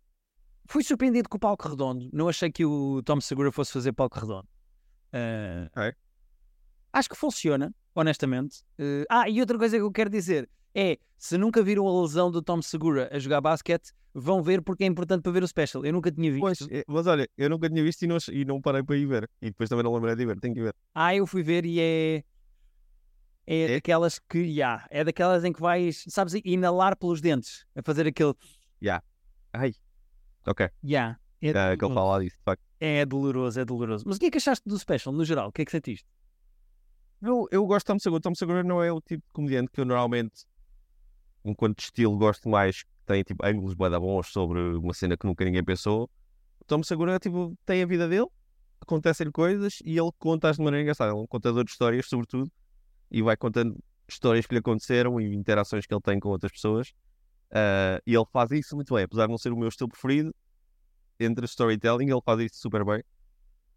[0.67, 4.19] Fui surpreendido com o palco redondo, não achei que o Tom Segura fosse fazer palco
[4.19, 4.49] redondo.
[5.13, 5.71] É...
[5.77, 5.95] É.
[6.93, 8.63] Acho que funciona honestamente.
[9.09, 12.43] Ah, e outra coisa que eu quero dizer é: se nunca viram a lesão do
[12.43, 15.85] Tom Segura a jogar basquete, vão ver porque é importante para ver o special.
[15.85, 16.41] Eu nunca tinha visto.
[16.41, 19.07] Pois, é, mas olha, eu nunca tinha visto e não, e não parei para ir
[19.07, 19.31] ver.
[19.41, 20.75] E depois também não lembrei de ir ver, tenho que ver.
[20.95, 22.25] Ah, eu fui ver e é.
[23.47, 23.75] É, é?
[23.75, 28.35] daquelas que, yeah, é daquelas em que vais, sabes, inalar pelos dentes, a fazer aquele.
[28.83, 29.05] Yeah.
[29.53, 29.75] Ai.
[30.47, 30.69] Ok.
[30.85, 32.63] Yeah, é, que ele fala disso, de facto.
[32.79, 34.05] É doloroso, é doloroso.
[34.07, 35.49] Mas o que é que achaste do special, no geral?
[35.49, 36.07] O que é que sentiste?
[37.21, 38.21] Eu, eu gosto de Tom Segura.
[38.23, 40.47] Tom Segura não é o tipo de comediante que eu normalmente,
[41.45, 42.85] enquanto estilo, gosto mais.
[43.11, 46.09] Tem tipo ângulos bada bons sobre uma cena que nunca ninguém pensou.
[46.65, 48.29] Tom Segura tipo, tem a vida dele,
[48.81, 51.11] acontecem-lhe coisas e ele conta-as de maneira engraçada.
[51.11, 52.49] Ele é um contador de histórias, sobretudo,
[53.11, 53.77] e vai contando
[54.09, 56.91] histórias que lhe aconteceram e interações que ele tem com outras pessoas.
[57.51, 60.33] Uh, e ele faz isso muito bem, apesar de não ser o meu estilo preferido.
[61.19, 63.03] Entre storytelling, ele faz isso super bem.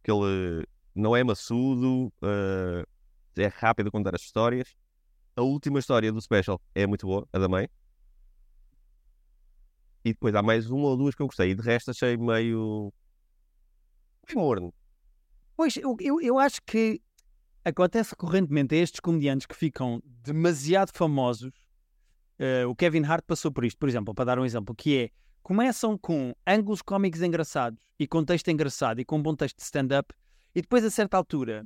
[0.04, 2.88] Que ele não é maçudo, uh,
[3.36, 4.76] é rápido a contar as histórias.
[5.36, 7.67] A última história do special é muito boa, a da mãe.
[10.04, 11.52] E depois há mais uma ou duas que eu gostei.
[11.52, 12.94] E de resto achei meio.
[14.28, 14.74] meio morno.
[15.56, 17.02] Pois, eu, eu, eu acho que
[17.63, 21.54] acontece recorrentemente a estes comediantes que ficam demasiado famosos.
[22.39, 25.10] eh, o Kevin Hart passou por isto, por exemplo, para dar um exemplo, que é
[25.42, 29.63] começam com ângulos cómicos engraçados e com texto engraçado e com um bom texto de
[29.63, 30.13] stand-up,
[30.56, 31.66] e depois a certa altura,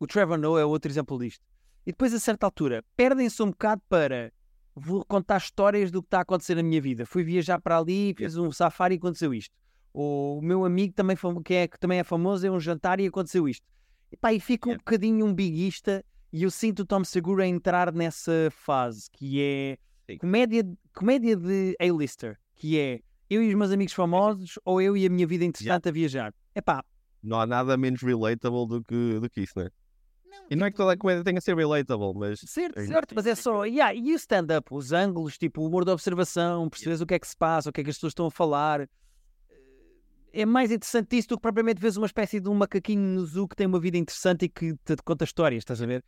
[0.00, 1.44] o Trevor Noah é outro exemplo disto,
[1.86, 4.32] e depois a certa altura perdem-se um bocado para
[4.74, 7.04] vou contar histórias do que está a acontecer na minha vida.
[7.04, 9.54] Fui viajar para ali, fiz um safari e aconteceu isto.
[9.92, 13.06] Ou o meu amigo também que, é, que também é famoso é um jantar e
[13.06, 13.66] aconteceu isto.
[14.10, 17.46] E, pá, e fica um bocadinho um biguista e eu sinto o Tom Segura a
[17.46, 19.78] entrar nessa fase que é
[20.10, 20.18] Sim.
[20.18, 25.06] comédia, comédia de A-lister, que é eu e os meus amigos famosos ou eu e
[25.06, 26.34] a minha vida interessante a viajar.
[26.54, 26.82] É pá,
[27.22, 29.54] Não há nada menos relatable do que, do que isso,
[30.40, 30.46] não?
[30.50, 33.14] E não é que toda a comédia tenha que ser relatable, mas Certo, É certo,
[33.14, 33.64] mas é só.
[33.64, 37.18] Yeah, e o stand-up, os ângulos, tipo o humor de observação, percebes o que é
[37.18, 38.88] que se passa, o que é que as pessoas estão a falar.
[40.32, 43.46] É mais interessante isso do que propriamente vês uma espécie de um macaquinho no zoo
[43.46, 46.02] que tem uma vida interessante e que te conta histórias, estás a ver?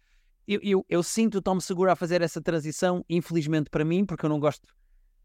[0.49, 4.25] Eu, eu, eu sinto o Tom Segura a fazer essa transição, infelizmente para mim, porque
[4.25, 4.75] eu não gosto,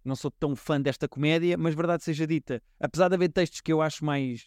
[0.04, 3.72] não sou tão fã desta comédia, mas verdade seja dita, apesar de haver textos que
[3.72, 4.46] eu acho mais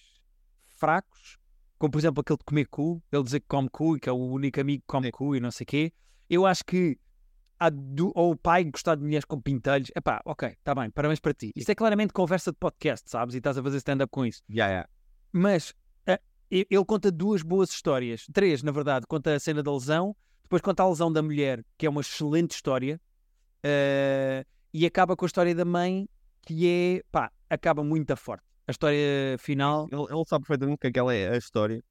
[0.66, 1.38] fracos,
[1.82, 4.12] como por exemplo aquele de comer cu, ele dizer que come cu e que é
[4.12, 5.10] o único amigo que come Sim.
[5.10, 5.92] cu e não sei o quê,
[6.30, 6.96] eu acho que
[7.72, 11.34] do, ou o pai gostar de mulheres com pintelhos, epá, ok, está bem, parabéns para
[11.34, 11.50] ti.
[11.56, 13.34] Isto é claramente conversa de podcast, sabes?
[13.34, 14.44] E estás a fazer stand-up com isso.
[14.48, 14.88] yeah, yeah.
[15.32, 15.74] Mas
[16.06, 19.04] ah, e- ele conta duas boas histórias, três, na verdade.
[19.08, 20.14] Conta a cena da lesão,
[20.44, 23.00] depois conta a lesão da mulher, que é uma excelente história,
[23.64, 26.08] ah, e acaba com a história da mãe,
[26.42, 28.44] que é, pá, acaba muito forte.
[28.66, 31.82] A história final, Ele, ele sabe perfeitamente que aquela é a história.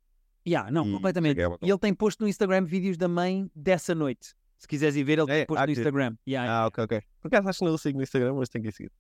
[0.48, 1.36] yeah, não, E completamente.
[1.36, 4.34] chega a E ele tem posto no Instagram vídeos da mãe dessa noite.
[4.58, 6.16] Se quiseres ir ver, ele tem É, posto ah, no que- Instagram.
[6.28, 7.02] Yeah, Ah, ok, ok.
[7.20, 8.92] Por acaso acho que não o sigo no Instagram, mas tenho que ir seguir.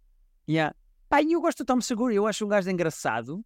[0.50, 0.76] Yeah.
[1.08, 3.44] Pá, e eu gosto do Tom Seguro, eu acho um gajo engraçado.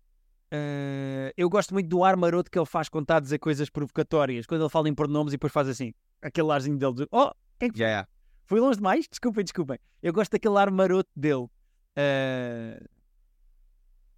[0.52, 3.70] Eh, eu gosto muito do ar maroto que ele faz quando está a dizer coisas
[3.70, 4.46] provocatórias.
[4.46, 7.70] Quando ele fala em pronomes e depois faz assim, aquele arzinho dele de Oh, quem
[7.72, 8.10] que Yeah, yeah.
[8.46, 9.08] foi longe demais?
[9.10, 9.78] Desculpem, desculpem.
[10.02, 11.48] Eu gosto daquele ar maroto dele.
[11.96, 12.80] Eh,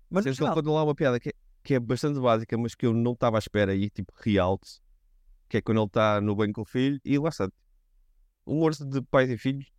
[0.10, 2.86] Mas ele geral, conta lá uma piada que é, que é bastante básica, mas que
[2.86, 4.80] eu não estava à espera e tipo realte,
[5.50, 7.50] que é quando ele está no banco com o filho e lá está.
[8.46, 9.70] O humor de pais e filhos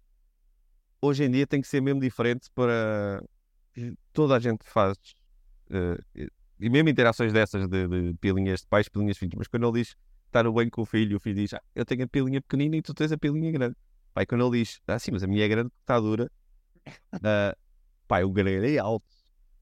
[1.00, 3.22] hoje em dia tem que ser mesmo diferente para
[4.12, 4.98] toda a gente faz
[5.70, 6.28] eh,
[6.60, 9.80] e mesmo interações dessas de, de pilinhas de pais, pilinhas de filhos, mas quando ele
[9.80, 12.42] diz está no banco com o filho, o filho diz ah, eu tenho a pilinha
[12.42, 13.76] pequenina e tu tens a pilinha grande.
[14.12, 16.30] Pai, quando ele diz ah sim, mas a minha é grande, está dura,
[17.24, 17.56] ah,
[18.08, 19.06] pai, o grelho é alto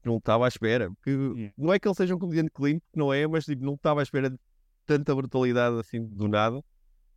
[0.07, 0.89] não estava à espera.
[0.91, 1.53] Porque Yeah.
[1.57, 3.99] Não é que ele seja um comediante clean, porque não é, mas tipo, não estava
[3.99, 4.37] à espera de
[4.85, 6.63] tanta brutalidade assim do nada.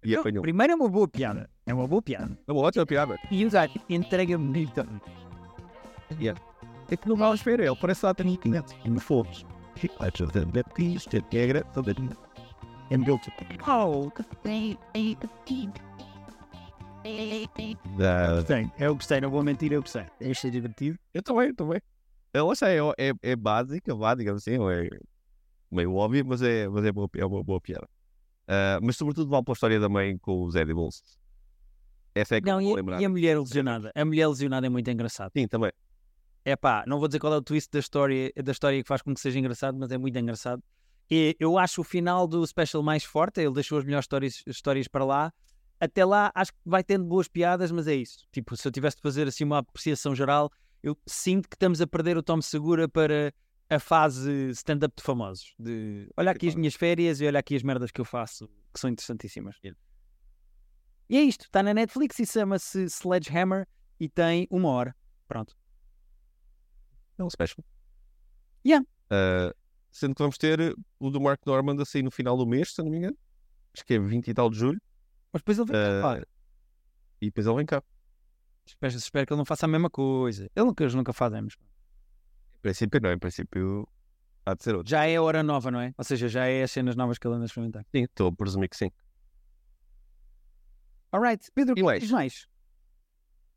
[0.03, 0.43] E então, apanhou.
[0.43, 1.49] primeiro é uma boa piada.
[1.67, 2.39] É uma boa piada.
[2.47, 3.17] É uma ótima piada.
[3.31, 4.81] E o gajo entrega-me bonito.
[6.91, 9.29] É que não estava à espera, ele parece estar tendo fogo.
[13.67, 14.79] Oh, gostei.
[18.79, 20.05] Eu gostei, não vou mentir, eu gostei.
[20.21, 20.99] Este é divertido.
[21.15, 21.81] Eu também, eu também.
[22.33, 24.89] Ela já é, é, é básica, vá, digamos assim, é
[25.71, 27.89] meio óbvia, mas é, mas é, boa, é uma boa piada.
[28.47, 31.03] Ah, mas sobretudo vale pela história da mãe com os edibles.
[32.13, 33.01] Essa é que Não, eu vou e, lembrar.
[33.01, 33.93] e a mulher lesionada?
[33.95, 35.31] A mulher lesionada é muito engraçada.
[35.37, 35.71] Sim, também.
[36.45, 39.03] É pá, não vou dizer qual é o twist da história, da história que faz
[39.03, 40.61] com que seja engraçado, mas é muito engraçado.
[41.09, 44.89] E eu acho o final do special mais forte, ele deixou as melhores histórias, histórias
[44.89, 45.33] para lá.
[45.79, 48.27] Até lá acho que vai tendo boas piadas, mas é isso.
[48.33, 50.51] Tipo, se eu tivesse de fazer assim uma apreciação geral,
[50.83, 53.33] eu sinto que estamos a perder o Tom Segura para
[53.69, 55.55] a fase stand-up de famosos.
[55.59, 58.81] De olha aqui as minhas férias e olha aqui as merdas que eu faço, que
[58.81, 59.57] são interessantíssimas.
[61.09, 63.67] E é isto, está na Netflix e chama-se Sledgehammer
[63.99, 64.95] e tem uma hora.
[65.29, 65.57] Pronto.
[67.19, 67.65] É um special.
[68.67, 68.87] Yeah.
[69.11, 69.55] Ah,
[69.91, 72.91] sendo que vamos ter o do Mark Norman assim no final do mês, se não
[72.91, 73.17] me engano.
[73.75, 74.81] Acho que é 20 e tal de julho.
[75.33, 76.27] Mas depois ele vem cá, Ah, pá.
[77.21, 77.83] e depois ele vem cá.
[78.71, 80.49] Espero, espero que ele não faça a mesma coisa.
[80.55, 83.89] Ele nunca, eles nunca fazem, mas Em princípio não, em princípio
[84.47, 84.89] há de ser outro.
[84.91, 85.93] já é a hora nova, não é?
[85.99, 87.85] Ou seja, já é as cenas novas que ele anda a experimentar.
[87.95, 88.91] Sim, estou a presumir que sim.
[91.13, 92.01] Alright, Pedro, E mais?
[92.03, 92.47] diz mais.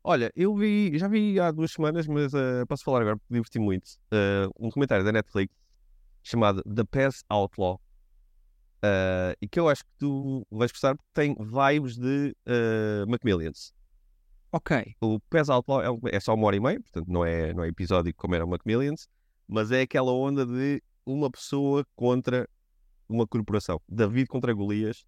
[0.02, 3.58] Olha, eu vi, já vi há duas semanas, mas ah, posso falar agora porque diverti
[3.58, 3.90] muito.
[4.10, 5.54] Ah, um documentário da Netflix
[6.22, 7.80] chamado The Pass Outlaw.
[8.82, 12.34] Ah, e que eu acho que tu vais gostar porque tem vibes de
[13.08, 13.72] Macmillions.
[14.54, 14.94] Ok.
[15.00, 17.68] O Pés Outlaw é, é só uma hora e meia, portanto não é, não é
[17.68, 19.08] episódico como era o Macmillions,
[19.48, 22.48] mas é aquela onda de uma pessoa contra
[23.08, 23.80] uma corporação.
[23.88, 25.04] David contra Golias.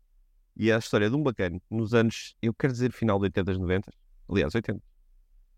[0.57, 3.55] E é a história de um bacana nos anos, eu quero dizer, final de 80,
[3.57, 3.93] 90,
[4.29, 4.83] aliás, 80.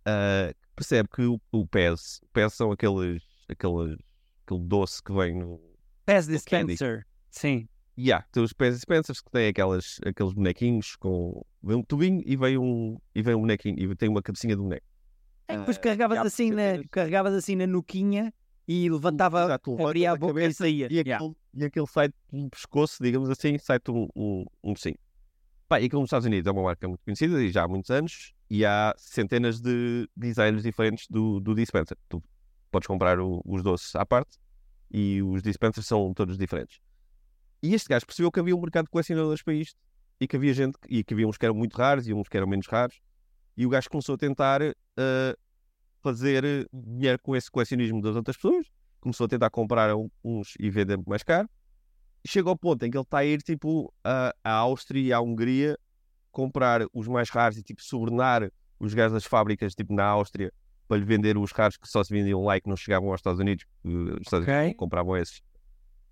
[0.04, 3.96] ah, percebe que o, o PES, o PES são aqueles, aqueles,
[4.44, 5.58] aquele doce que vem no.
[6.06, 6.74] Candy.
[6.74, 7.06] Dispenser.
[7.30, 7.66] Sim.
[8.32, 11.44] Tem os Pez Spencers que têm aquelas, aqueles bonequinhos com.
[11.62, 14.62] Vem um tubinho e vem um, e vem um bonequinho e tem uma cabecinha de
[14.62, 14.86] boneco.
[15.48, 18.32] É, depois carregavas há assim, na, carregavas assim na nuquinha
[18.68, 20.86] e levantava, Exato, abria a boca e saía.
[20.90, 21.16] E Yeah.
[21.16, 24.94] aquele, e aquele sai um pescoço, digamos assim, sai-te um, um, um sim.
[25.68, 27.90] Pá, e aquilo nos Estados Unidos é uma marca muito conhecida e já há muitos
[27.90, 31.96] anos e há centenas de designs diferentes do, do dispenser.
[32.08, 32.22] Tu
[32.70, 34.36] podes comprar o- os doces à parte
[34.90, 36.78] e os dispensers são todos diferentes.
[37.62, 39.78] E este gajo percebeu que havia um mercado de colecionadores para isto
[40.20, 42.36] e que havia gente e que havia uns que eram muito raros e uns que
[42.36, 43.00] eram menos raros.
[43.56, 45.36] E o gajo começou a tentar eh,
[46.00, 48.66] fazer dinheiro com esse colecionismo das outras pessoas.
[49.00, 49.94] Começou a tentar comprar
[50.24, 51.48] uns e vender mais caro.
[52.26, 55.78] Chega ao ponto em que ele está a ir tipo à Áustria e à Hungria
[56.30, 60.52] comprar os mais raros e tipo subornar os gajos das fábricas tipo na Áustria
[60.86, 63.20] para lhe vender os raros que só se vendiam lá e que não chegavam aos
[63.20, 63.64] Estados Unidos.
[63.84, 64.54] Os Estados Ok.
[64.54, 65.42] Unidos compravam esses.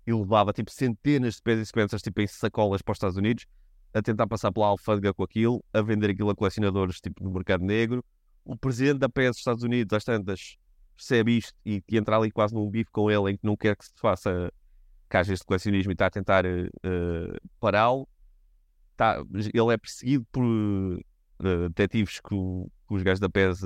[0.07, 3.45] E levava tipo centenas de Pez Spencers tipo em sacolas para os Estados Unidos
[3.93, 7.63] a tentar passar pela alfândega com aquilo, a vender aquilo a colecionadores tipo no mercado
[7.65, 8.03] negro.
[8.45, 10.55] O presidente da PS dos Estados Unidos, às tantas,
[10.95, 13.75] percebe isto e, e entra ali quase num bife com ele em que não quer
[13.75, 14.51] que se faça
[15.09, 16.69] haja este colecionismo e está a tentar eh,
[17.59, 18.07] pará-lo.
[18.95, 20.43] Tá, ele é perseguido por
[21.43, 23.61] eh, detetives que, o- que os gajos da PES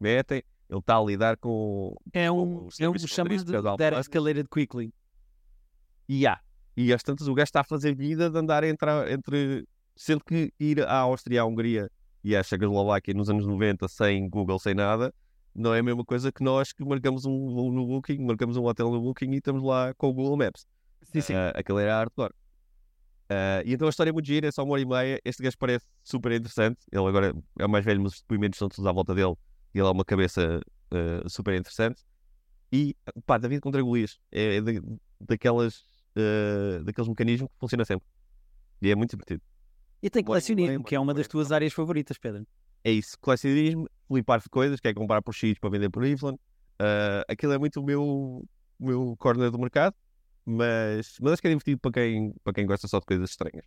[0.00, 0.42] metem.
[0.68, 1.94] Ele está a lidar com.
[2.12, 4.00] É um, o é um chamado motorista da alfândega.
[4.00, 4.92] escalated quickly.
[6.08, 6.40] E há.
[6.76, 9.66] E às tantas o gajo está a fazer vida de andar entre, entre.
[9.96, 11.88] Sendo que ir à Áustria, à Hungria
[12.24, 15.14] e à Checoslováquia nos anos 90 sem Google, sem nada,
[15.54, 18.64] não é a mesma coisa que nós que marcamos um voo no Booking, marcamos um
[18.64, 20.66] hotel no Booking e estamos lá com o Google Maps.
[21.02, 21.34] Sim, sim.
[21.34, 22.32] Ah, aquele era hardcore.
[23.28, 25.20] Ah, e então a história é muito gira, é só uma hora e meia.
[25.24, 26.78] Este gajo parece super interessante.
[26.90, 29.34] Ele agora é o mais velho, mas os depoimentos são todos à volta dele.
[29.72, 32.02] E ele é uma cabeça ah, super interessante.
[32.72, 34.72] E pá, David contra Golias é, da-
[35.20, 35.84] daquelas,
[36.16, 38.06] ah, daqueles mecanismos que funciona sempre.
[38.82, 39.42] E é muito divertido.
[40.02, 42.46] E tem colecionismo, que é uma das tuas áreas favoritas, Pedro.
[42.82, 46.38] É isso, colecionismo, flipar de coisas, que é comprar por X para vender por Y.
[46.78, 48.46] Ah, aquilo é muito o meu, o
[48.78, 49.94] meu corner do mercado,
[50.44, 53.64] mas, mas acho que é divertido para quem, para quem gosta só de coisas estranhas.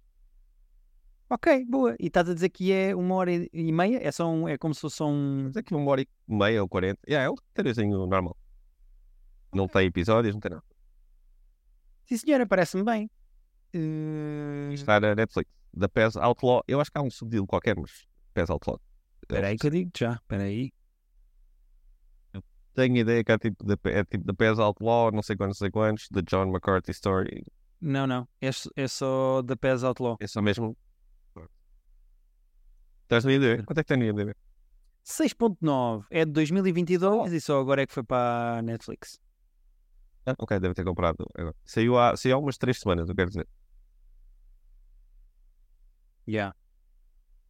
[1.30, 1.94] Ok, boa.
[2.00, 4.00] E estás a dizer que é uma hora e meia?
[4.02, 5.44] É, só um, é como se fosse um.
[5.46, 7.02] Mas é que uma hora e meia ou 40.
[7.06, 8.38] Yeah, é um roteirozinho normal.
[9.54, 10.64] Não tem episódios, não tem nada.
[12.08, 13.10] Sim, senhora, parece-me bem.
[13.74, 15.52] Eh, Está na Netflix.
[15.74, 16.64] Da PES Outlaw.
[16.68, 18.80] Eu acho que há um subtítulo qualquer, mas PES Outlaw.
[19.22, 20.14] Espera aí que eu digo já.
[20.14, 20.72] Espera aí.
[22.74, 25.66] Tenho ideia que é tipo da, é tipo da PES Outlaw, não sei quantos, não
[25.66, 27.44] sei quantos, da John McCarthy Story.
[27.82, 28.28] Não, não.
[28.40, 30.18] É, é só da PES Outlaw.
[30.20, 30.78] É só mesmo.
[33.04, 33.64] Estás no IMDb?
[33.64, 34.36] Quanto é que tem no IMDb?
[35.04, 36.06] 6.9.
[36.12, 39.20] É de 2022 e só agora é que foi para a Netflix.
[40.28, 41.56] Ah, ok, deve ter comprado agora.
[41.64, 43.48] Saiu há, saiu há umas 3 semanas, eu quero dizer.
[46.28, 46.54] Yeah.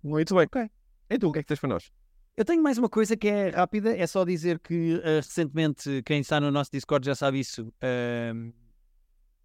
[0.04, 0.46] Muito bem.
[0.46, 0.70] Ok.
[1.10, 1.92] E tu, o que é que tens para nós?
[2.36, 6.20] Eu tenho mais uma coisa que é rápida, é só dizer que eh, recentemente, quem
[6.20, 8.52] está no nosso Discord já sabe isso, ehm,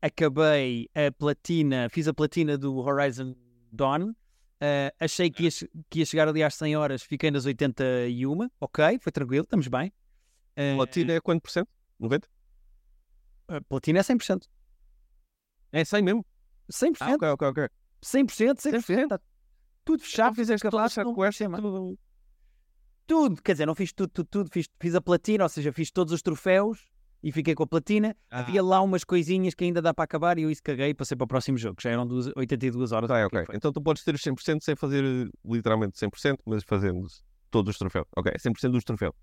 [0.03, 3.35] acabei a platina, fiz a platina do Horizon
[3.73, 4.13] Dawn,
[4.61, 5.51] eh, achei que ia,
[5.89, 9.91] que ia chegar ali às 100 horas, fiquei nas 81, ok, foi tranquilo, estamos bem.
[10.55, 11.71] Eh, Platina é quanto por cento?
[11.99, 12.29] 90?
[13.57, 14.47] A platina é 100%.
[15.73, 16.25] É 100 mesmo?
[16.71, 17.69] 100%, Ah, ok, ok, ok.
[18.03, 19.09] 100%, 100%.
[19.09, 19.21] Tá
[19.85, 21.61] tudo fechado, Já fizeste toda capaz, essa não- quest, chama.
[21.61, 21.99] tudo.
[23.07, 25.91] tudo, quer dizer, não fiz tudo, tudo, tudo, fiz, fiz a platina, ou seja, fiz
[25.91, 26.89] todos os troféus
[27.23, 28.17] e fiquei com a platina.
[28.31, 28.41] Ah.
[28.41, 31.17] Havia lá umas coisinhas que ainda dá para acabar e eu isso caguei e passei
[31.17, 33.11] para o próximo jogo, já eram duas- 82 horas.
[33.11, 33.45] Que ok.
[33.57, 37.07] Então tu podes ter os 100% sem fazer eh, literalmente 100%, mas fazendo
[37.51, 38.07] todos os troféus.
[38.17, 39.15] Ok, 100% dos troféus.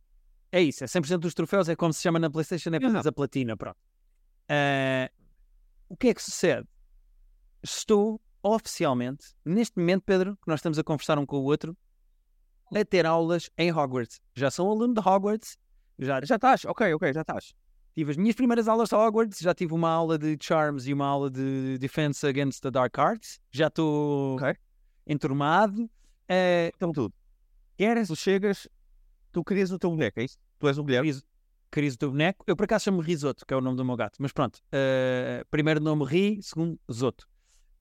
[0.51, 3.11] É isso, é 100% dos troféus, é como se chama na Playstation, é apenas a
[3.11, 3.77] platina, pronto.
[4.49, 5.09] Ah,
[5.87, 6.67] o que é que sucede?
[7.63, 11.77] Estou oficialmente, neste momento, Pedro, que nós estamos a conversar um com o outro,
[12.73, 14.19] a ter aulas em Hogwarts.
[14.35, 15.57] Já sou aluno de Hogwarts,
[15.97, 17.53] já, Já estás, ok, ok, já estás.
[17.93, 21.05] tive as minhas primeiras aulas de Hogwarts, já tive uma aula de Charms e uma
[21.05, 24.55] aula de Defense Against the Dark Arts, já estou Ok.
[25.05, 25.89] enturmado.
[26.29, 27.13] Ah, Então tudo.
[27.77, 28.67] queres Tu chegas,
[29.31, 30.37] tu crias o teu boneco, é isso?
[30.59, 30.99] Tu és o mulher.
[31.01, 31.23] Querias,
[31.71, 32.43] querias o teu boneco?
[32.47, 34.15] Eu por acaso chamo Risoto, que é o nome do meu gato.
[34.19, 37.27] Mas pronto, eh, primeiro nome Ri, segundo Zoto.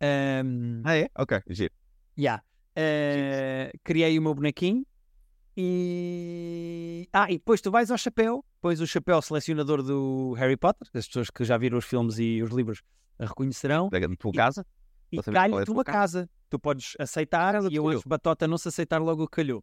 [0.00, 1.08] Ahm, Ah, é?
[1.16, 1.74] Ok, giro.
[2.18, 2.42] yeah.
[2.76, 4.84] Eh, criei o meu bonequinho
[5.82, 7.08] e.
[7.12, 11.06] Ah, e depois tu vais ao chapéu, pões o chapéu selecionador do Harry Potter, as
[11.06, 12.82] pessoas que já viram os filmes e os livros
[13.18, 14.66] reconhecerão, Da tua E- casa.
[15.10, 15.98] e saber qual é tua casa.
[16.20, 16.30] casa.
[16.50, 19.62] Tu podes aceitar e eu acho batota não se aceitar logo o calhou.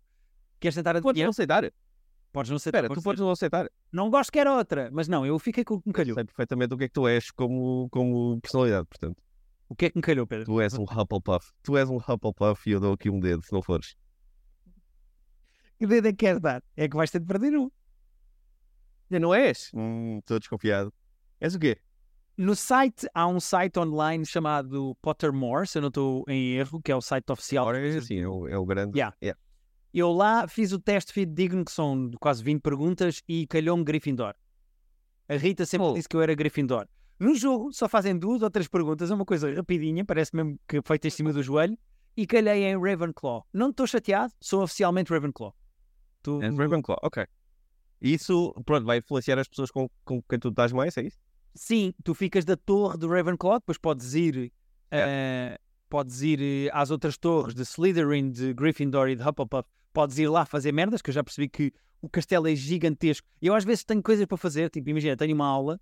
[0.59, 1.25] Queres tentar Podes adivinhar?
[1.27, 1.71] não aceitar.
[2.35, 2.79] Podes não aceitar.
[2.83, 3.69] Espera, tu podes não aceitar.
[3.91, 6.13] Não gosto que era outra, mas não, eu fiquei com o que me calhou.
[6.15, 9.23] Sei perfeitamente o que é que tu és como, como personalidade, portanto.
[9.69, 10.45] O que é que me calhou, Pedro?
[10.45, 11.51] Tu és um Hufflepuff.
[11.63, 13.95] Tu és um Hufflepuff e eu dou aqui um dedo se não fores.
[15.79, 16.61] Que dedo é que queres dar?
[16.75, 17.71] É que vais ter de perder um.
[19.09, 19.71] Já não és?
[19.73, 20.93] Hum, Estou desconfiado.
[21.39, 21.77] És o quê?
[22.37, 26.91] No site, há um site online chamado Pottermore, se eu não estou em erro, que
[26.91, 27.63] é o site oficial.
[27.69, 28.97] Agora é assim, é o, é o grande.
[28.97, 29.15] Yeah.
[29.23, 29.39] Yeah.
[29.97, 34.33] Eu lá fiz o teste fidedigno, que são quase 20 perguntas, e calhou-me Gryffindor.
[35.29, 35.93] A Rita sempre Oh.
[35.93, 36.85] disse que eu era Gryffindor.
[37.19, 40.81] No jogo, só fazem duas ou três perguntas, é uma coisa rapidinha, parece mesmo que
[40.81, 41.77] feita em cima do joelho,
[42.17, 43.45] e calhei em Ravenclaw.
[43.53, 45.55] Não estou chateado, sou oficialmente Ravenclaw.
[46.21, 47.25] Tu, És Ravenclaw, ok.
[48.01, 51.17] Isso, pronto, vai influenciar as pessoas com, com quem tu estás mais, é isso?
[51.55, 54.51] Sim, tu ficas da torre do Ravenclaw, depois podes ir,
[54.91, 55.57] eh,
[55.95, 59.63] podes ir eh, às outras torres de Slytherin, de Gryffindor e de Hufflepuff.
[59.93, 61.71] Podes ir lá fazer merdas, que eu já percebi que
[62.01, 63.25] o castelo é gigantesco.
[63.41, 65.79] Eu às vezes tenho coisas para fazer, tipo, imagina, tenho uma aula,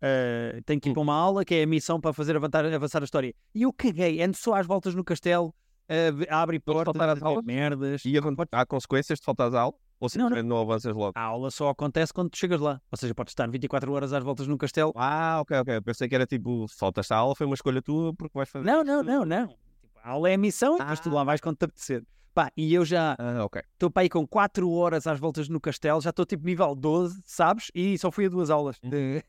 [0.00, 0.94] eh, tenho que ir Hum.
[0.94, 3.34] para uma aula, que é a missão para fazer avançar, avançar a história.
[3.54, 5.54] E eu caguei, ando só às voltas no castelo,
[5.88, 7.44] eh, abre portas, às a aulas?
[7.44, 8.02] merdas.
[8.06, 9.74] E acon- há consequências de faltar à aula?
[10.00, 11.12] Ou simplesmente não, avanças logo?
[11.14, 12.80] A aula só acontece quando tu chegas lá.
[12.90, 15.76] Ou seja, podes estar 24 horas às voltas no castelo Ah, ok, ok.
[15.76, 18.48] Eu Pensei que era tipo, se faltaste à aula, foi uma escolha tua porque vais
[18.48, 18.64] fazer.
[18.64, 19.48] Não, não, não, não.
[19.48, 22.02] Tipo, a aula é a missão e depois tu lá vais quando te apetecer.
[22.32, 23.60] Pá, e eu já Ah, ok.
[23.72, 27.20] estou para aí com 4 horas às voltas no castelo, já estou tipo nível 12,
[27.26, 27.70] sabes?
[27.74, 28.78] E só fui a duas aulas.
[28.82, 28.88] Hum.
[28.88, 29.22] de-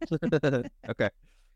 [0.88, 1.10] ok.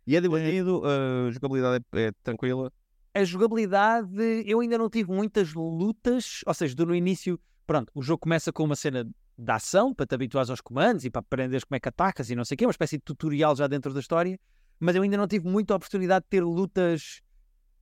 [0.07, 2.71] E é divertido, a jogabilidade é, é tranquila.
[3.14, 4.09] A jogabilidade,
[4.47, 7.41] eu ainda não tive muitas lutas, ou seja, do no início,
[7.71, 11.11] pronto, o jogo começa com uma cena de ação para te habituares aos comandos e
[11.11, 13.55] para aprenderes como é que atacas e não sei o quê, uma espécie de tutorial
[13.55, 14.37] já dentro da história,
[14.81, 17.23] mas eu ainda não tive muita oportunidade de ter lutas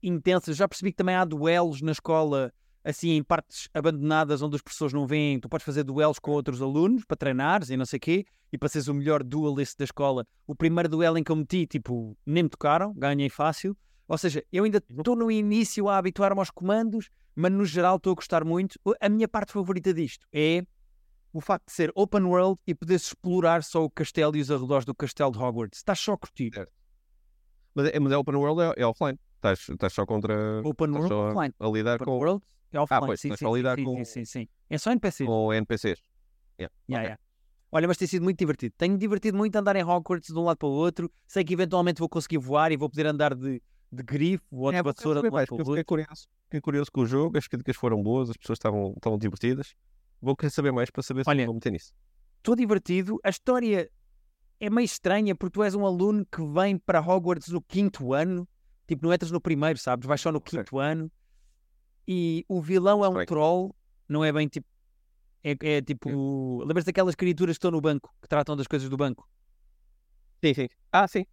[0.03, 0.55] intensas.
[0.57, 4.93] Já percebi que também há duelos na escola, assim, em partes abandonadas onde as pessoas
[4.93, 5.39] não veem.
[5.39, 8.59] Tu podes fazer duelos com outros alunos para treinares e não sei o quê, e
[8.59, 10.23] para seres o melhor duelist da escola.
[10.45, 13.75] O primeiro duelo em que eu meti, tipo, nem me tocaram, ganhei fácil.
[14.07, 17.09] Ou seja, eu ainda estou no início a habituar-me aos comandos,
[17.39, 18.77] mas no geral estou a gostar muito.
[18.99, 20.63] A minha parte favorita disto é
[21.31, 24.83] o facto de ser open world e poderes explorar só o castelo e os arredores
[24.85, 25.79] do castelo de Hogwarts.
[25.79, 26.51] Estás só a curtir.
[27.73, 29.17] Mas é, mas é open world, é, é offline.
[29.35, 30.61] Estás, estás só contra.
[30.65, 31.53] Open world só offline.
[31.59, 33.05] a lidar Open com, world é offline.
[33.05, 34.47] pois, sim, sim, a lidar sim, com- sim, sim, sim.
[34.69, 35.25] É só NPC.
[35.25, 35.99] com NPCs.
[36.59, 37.03] Yeah, Yeah, ok.
[37.05, 37.19] yeah.
[37.71, 38.73] Olha, mas tem sido muito divertido.
[38.77, 41.09] Tenho divertido muito andar em Hogwarts de um lado para o outro.
[41.27, 43.61] Sei que eventualmente vou conseguir voar e vou poder andar de,
[43.91, 47.37] de grifo ou É, vassoura de um lado fiquei curioso, fiquei curioso com o jogo,
[47.37, 49.75] as críticas foram boas, as pessoas estavam, estavam divertidas.
[50.21, 51.93] Vou querer saber mais para saber se Olha, vou meter nisso.
[52.37, 53.19] Estou divertido.
[53.23, 53.89] A história
[54.59, 58.47] é meio estranha porque tu és um aluno que vem para Hogwarts no quinto ano.
[58.87, 60.05] Tipo, não entras no primeiro, sabes?
[60.07, 61.11] Vais só no quinto ano.
[62.07, 63.27] E o vilão é um Estranho.
[63.27, 63.75] troll.
[64.07, 64.67] Não é bem tipo...
[65.43, 66.63] É, é tipo...
[66.65, 69.29] Lembras daquelas criaturas que estão no banco, que tratam das coisas do banco?
[70.43, 70.67] Sim, sim.
[70.91, 71.25] Ah, sim.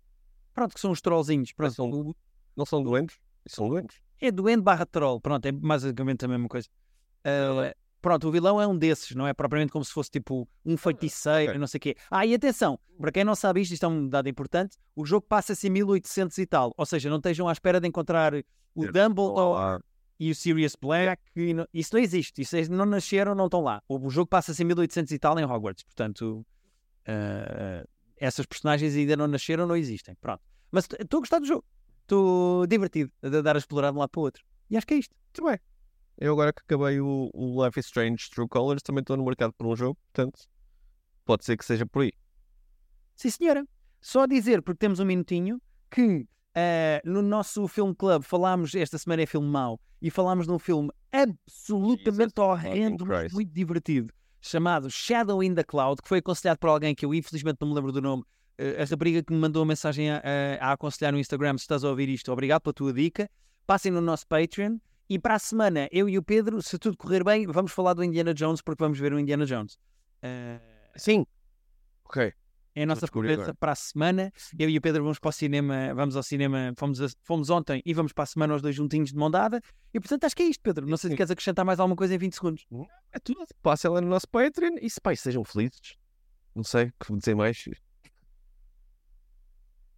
[0.54, 1.52] Pronto, que são os trollzinhos.
[1.52, 2.14] Pronto, são-
[2.56, 3.18] Não são doentes?
[3.46, 4.00] São doentes.
[4.20, 6.68] É doente barra troll, pronto, é basicamente a mesma coisa.
[7.24, 10.76] Ah, pronto, o vilão é um desses, não é propriamente como se fosse tipo um
[10.76, 11.54] feiticeiro ok.
[11.54, 11.96] e não sei o quê.
[12.10, 15.26] Ah, e atenção, para quem não sabe isto, isto é um dado importante, o jogo
[15.28, 18.32] passa-se em 1800 e tal, ou seja, não estejam à espera de encontrar
[18.74, 18.86] o.
[18.90, 19.80] Dumbledore Ah,
[20.18, 21.22] e o Sirius Black,
[21.54, 23.82] não- isso não existe, isso não nasceram, não estão lá.
[23.86, 26.46] O, jogo passa-se em 1800 e tal em Hogwarts, portanto,
[27.06, 27.84] ah,
[28.16, 30.40] essas personagens ainda não nasceram, não existem, pronto.
[30.70, 31.64] Mas estou a gostar do jogo,
[32.06, 34.44] estou divertido a dar a explorar de um lado para o outro.
[34.70, 35.14] E acho que é isto.
[35.26, 35.60] muito bem.
[36.18, 39.52] Eu agora que acabei o, o Life is Strange True Colors, também estou no mercado
[39.52, 40.40] por um jogo, portanto,
[41.26, 42.12] pode ser que seja por aí.
[43.14, 43.66] Sim, senhora.
[44.00, 49.22] Só dizer, porque temos um minutinho, que eh, no nosso filme club falámos, esta semana
[49.22, 54.88] é filme mau, e falámos de um filme absolutamente Jesus horrendo, mas muito divertido, chamado
[54.90, 57.92] Shadow in the Cloud, que foi aconselhado por alguém que eu infelizmente não me lembro
[57.92, 58.22] do nome,
[58.58, 60.18] a rapariga que me mandou uma mensagem a,
[60.60, 63.28] a- a aconselhar no Instagram, se estás a ouvir isto, obrigado pela tua dica.
[63.66, 64.78] Passem no nosso Patreon.
[65.08, 68.02] E para a semana, eu e o Pedro, se tudo correr bem, vamos falar do
[68.02, 69.78] Indiana Jones, porque vamos ver o Indiana Jones.
[70.22, 70.58] Eh,
[70.96, 71.24] Sim.
[72.04, 72.32] Ok.
[72.74, 74.32] é a nossa conversa para a semana.
[74.58, 77.80] Eu e o Pedro vamos para o cinema, vamos ao cinema, fomos, a- fomos ontem
[77.86, 79.60] e vamos para a semana os dois juntinhos de mão dada.
[79.94, 80.86] E portanto acho que é isto, Pedro.
[80.86, 82.66] Não sei se queres acrescentar mais alguma coisa em 20 segundos.
[83.12, 83.46] É tudo.
[83.62, 85.96] Passem lá no nosso Patreon e se pais sejam felizes.
[86.54, 87.64] Não sei que vou dizer mais.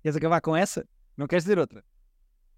[0.09, 0.89] Queres acabar com essa?
[1.15, 1.85] Não queres dizer outra?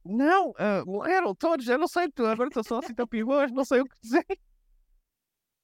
[0.05, 3.81] Não, uh, eram todos, eu não sei, agora estou só assim tão pivôs, não sei
[3.81, 4.25] o que dizer.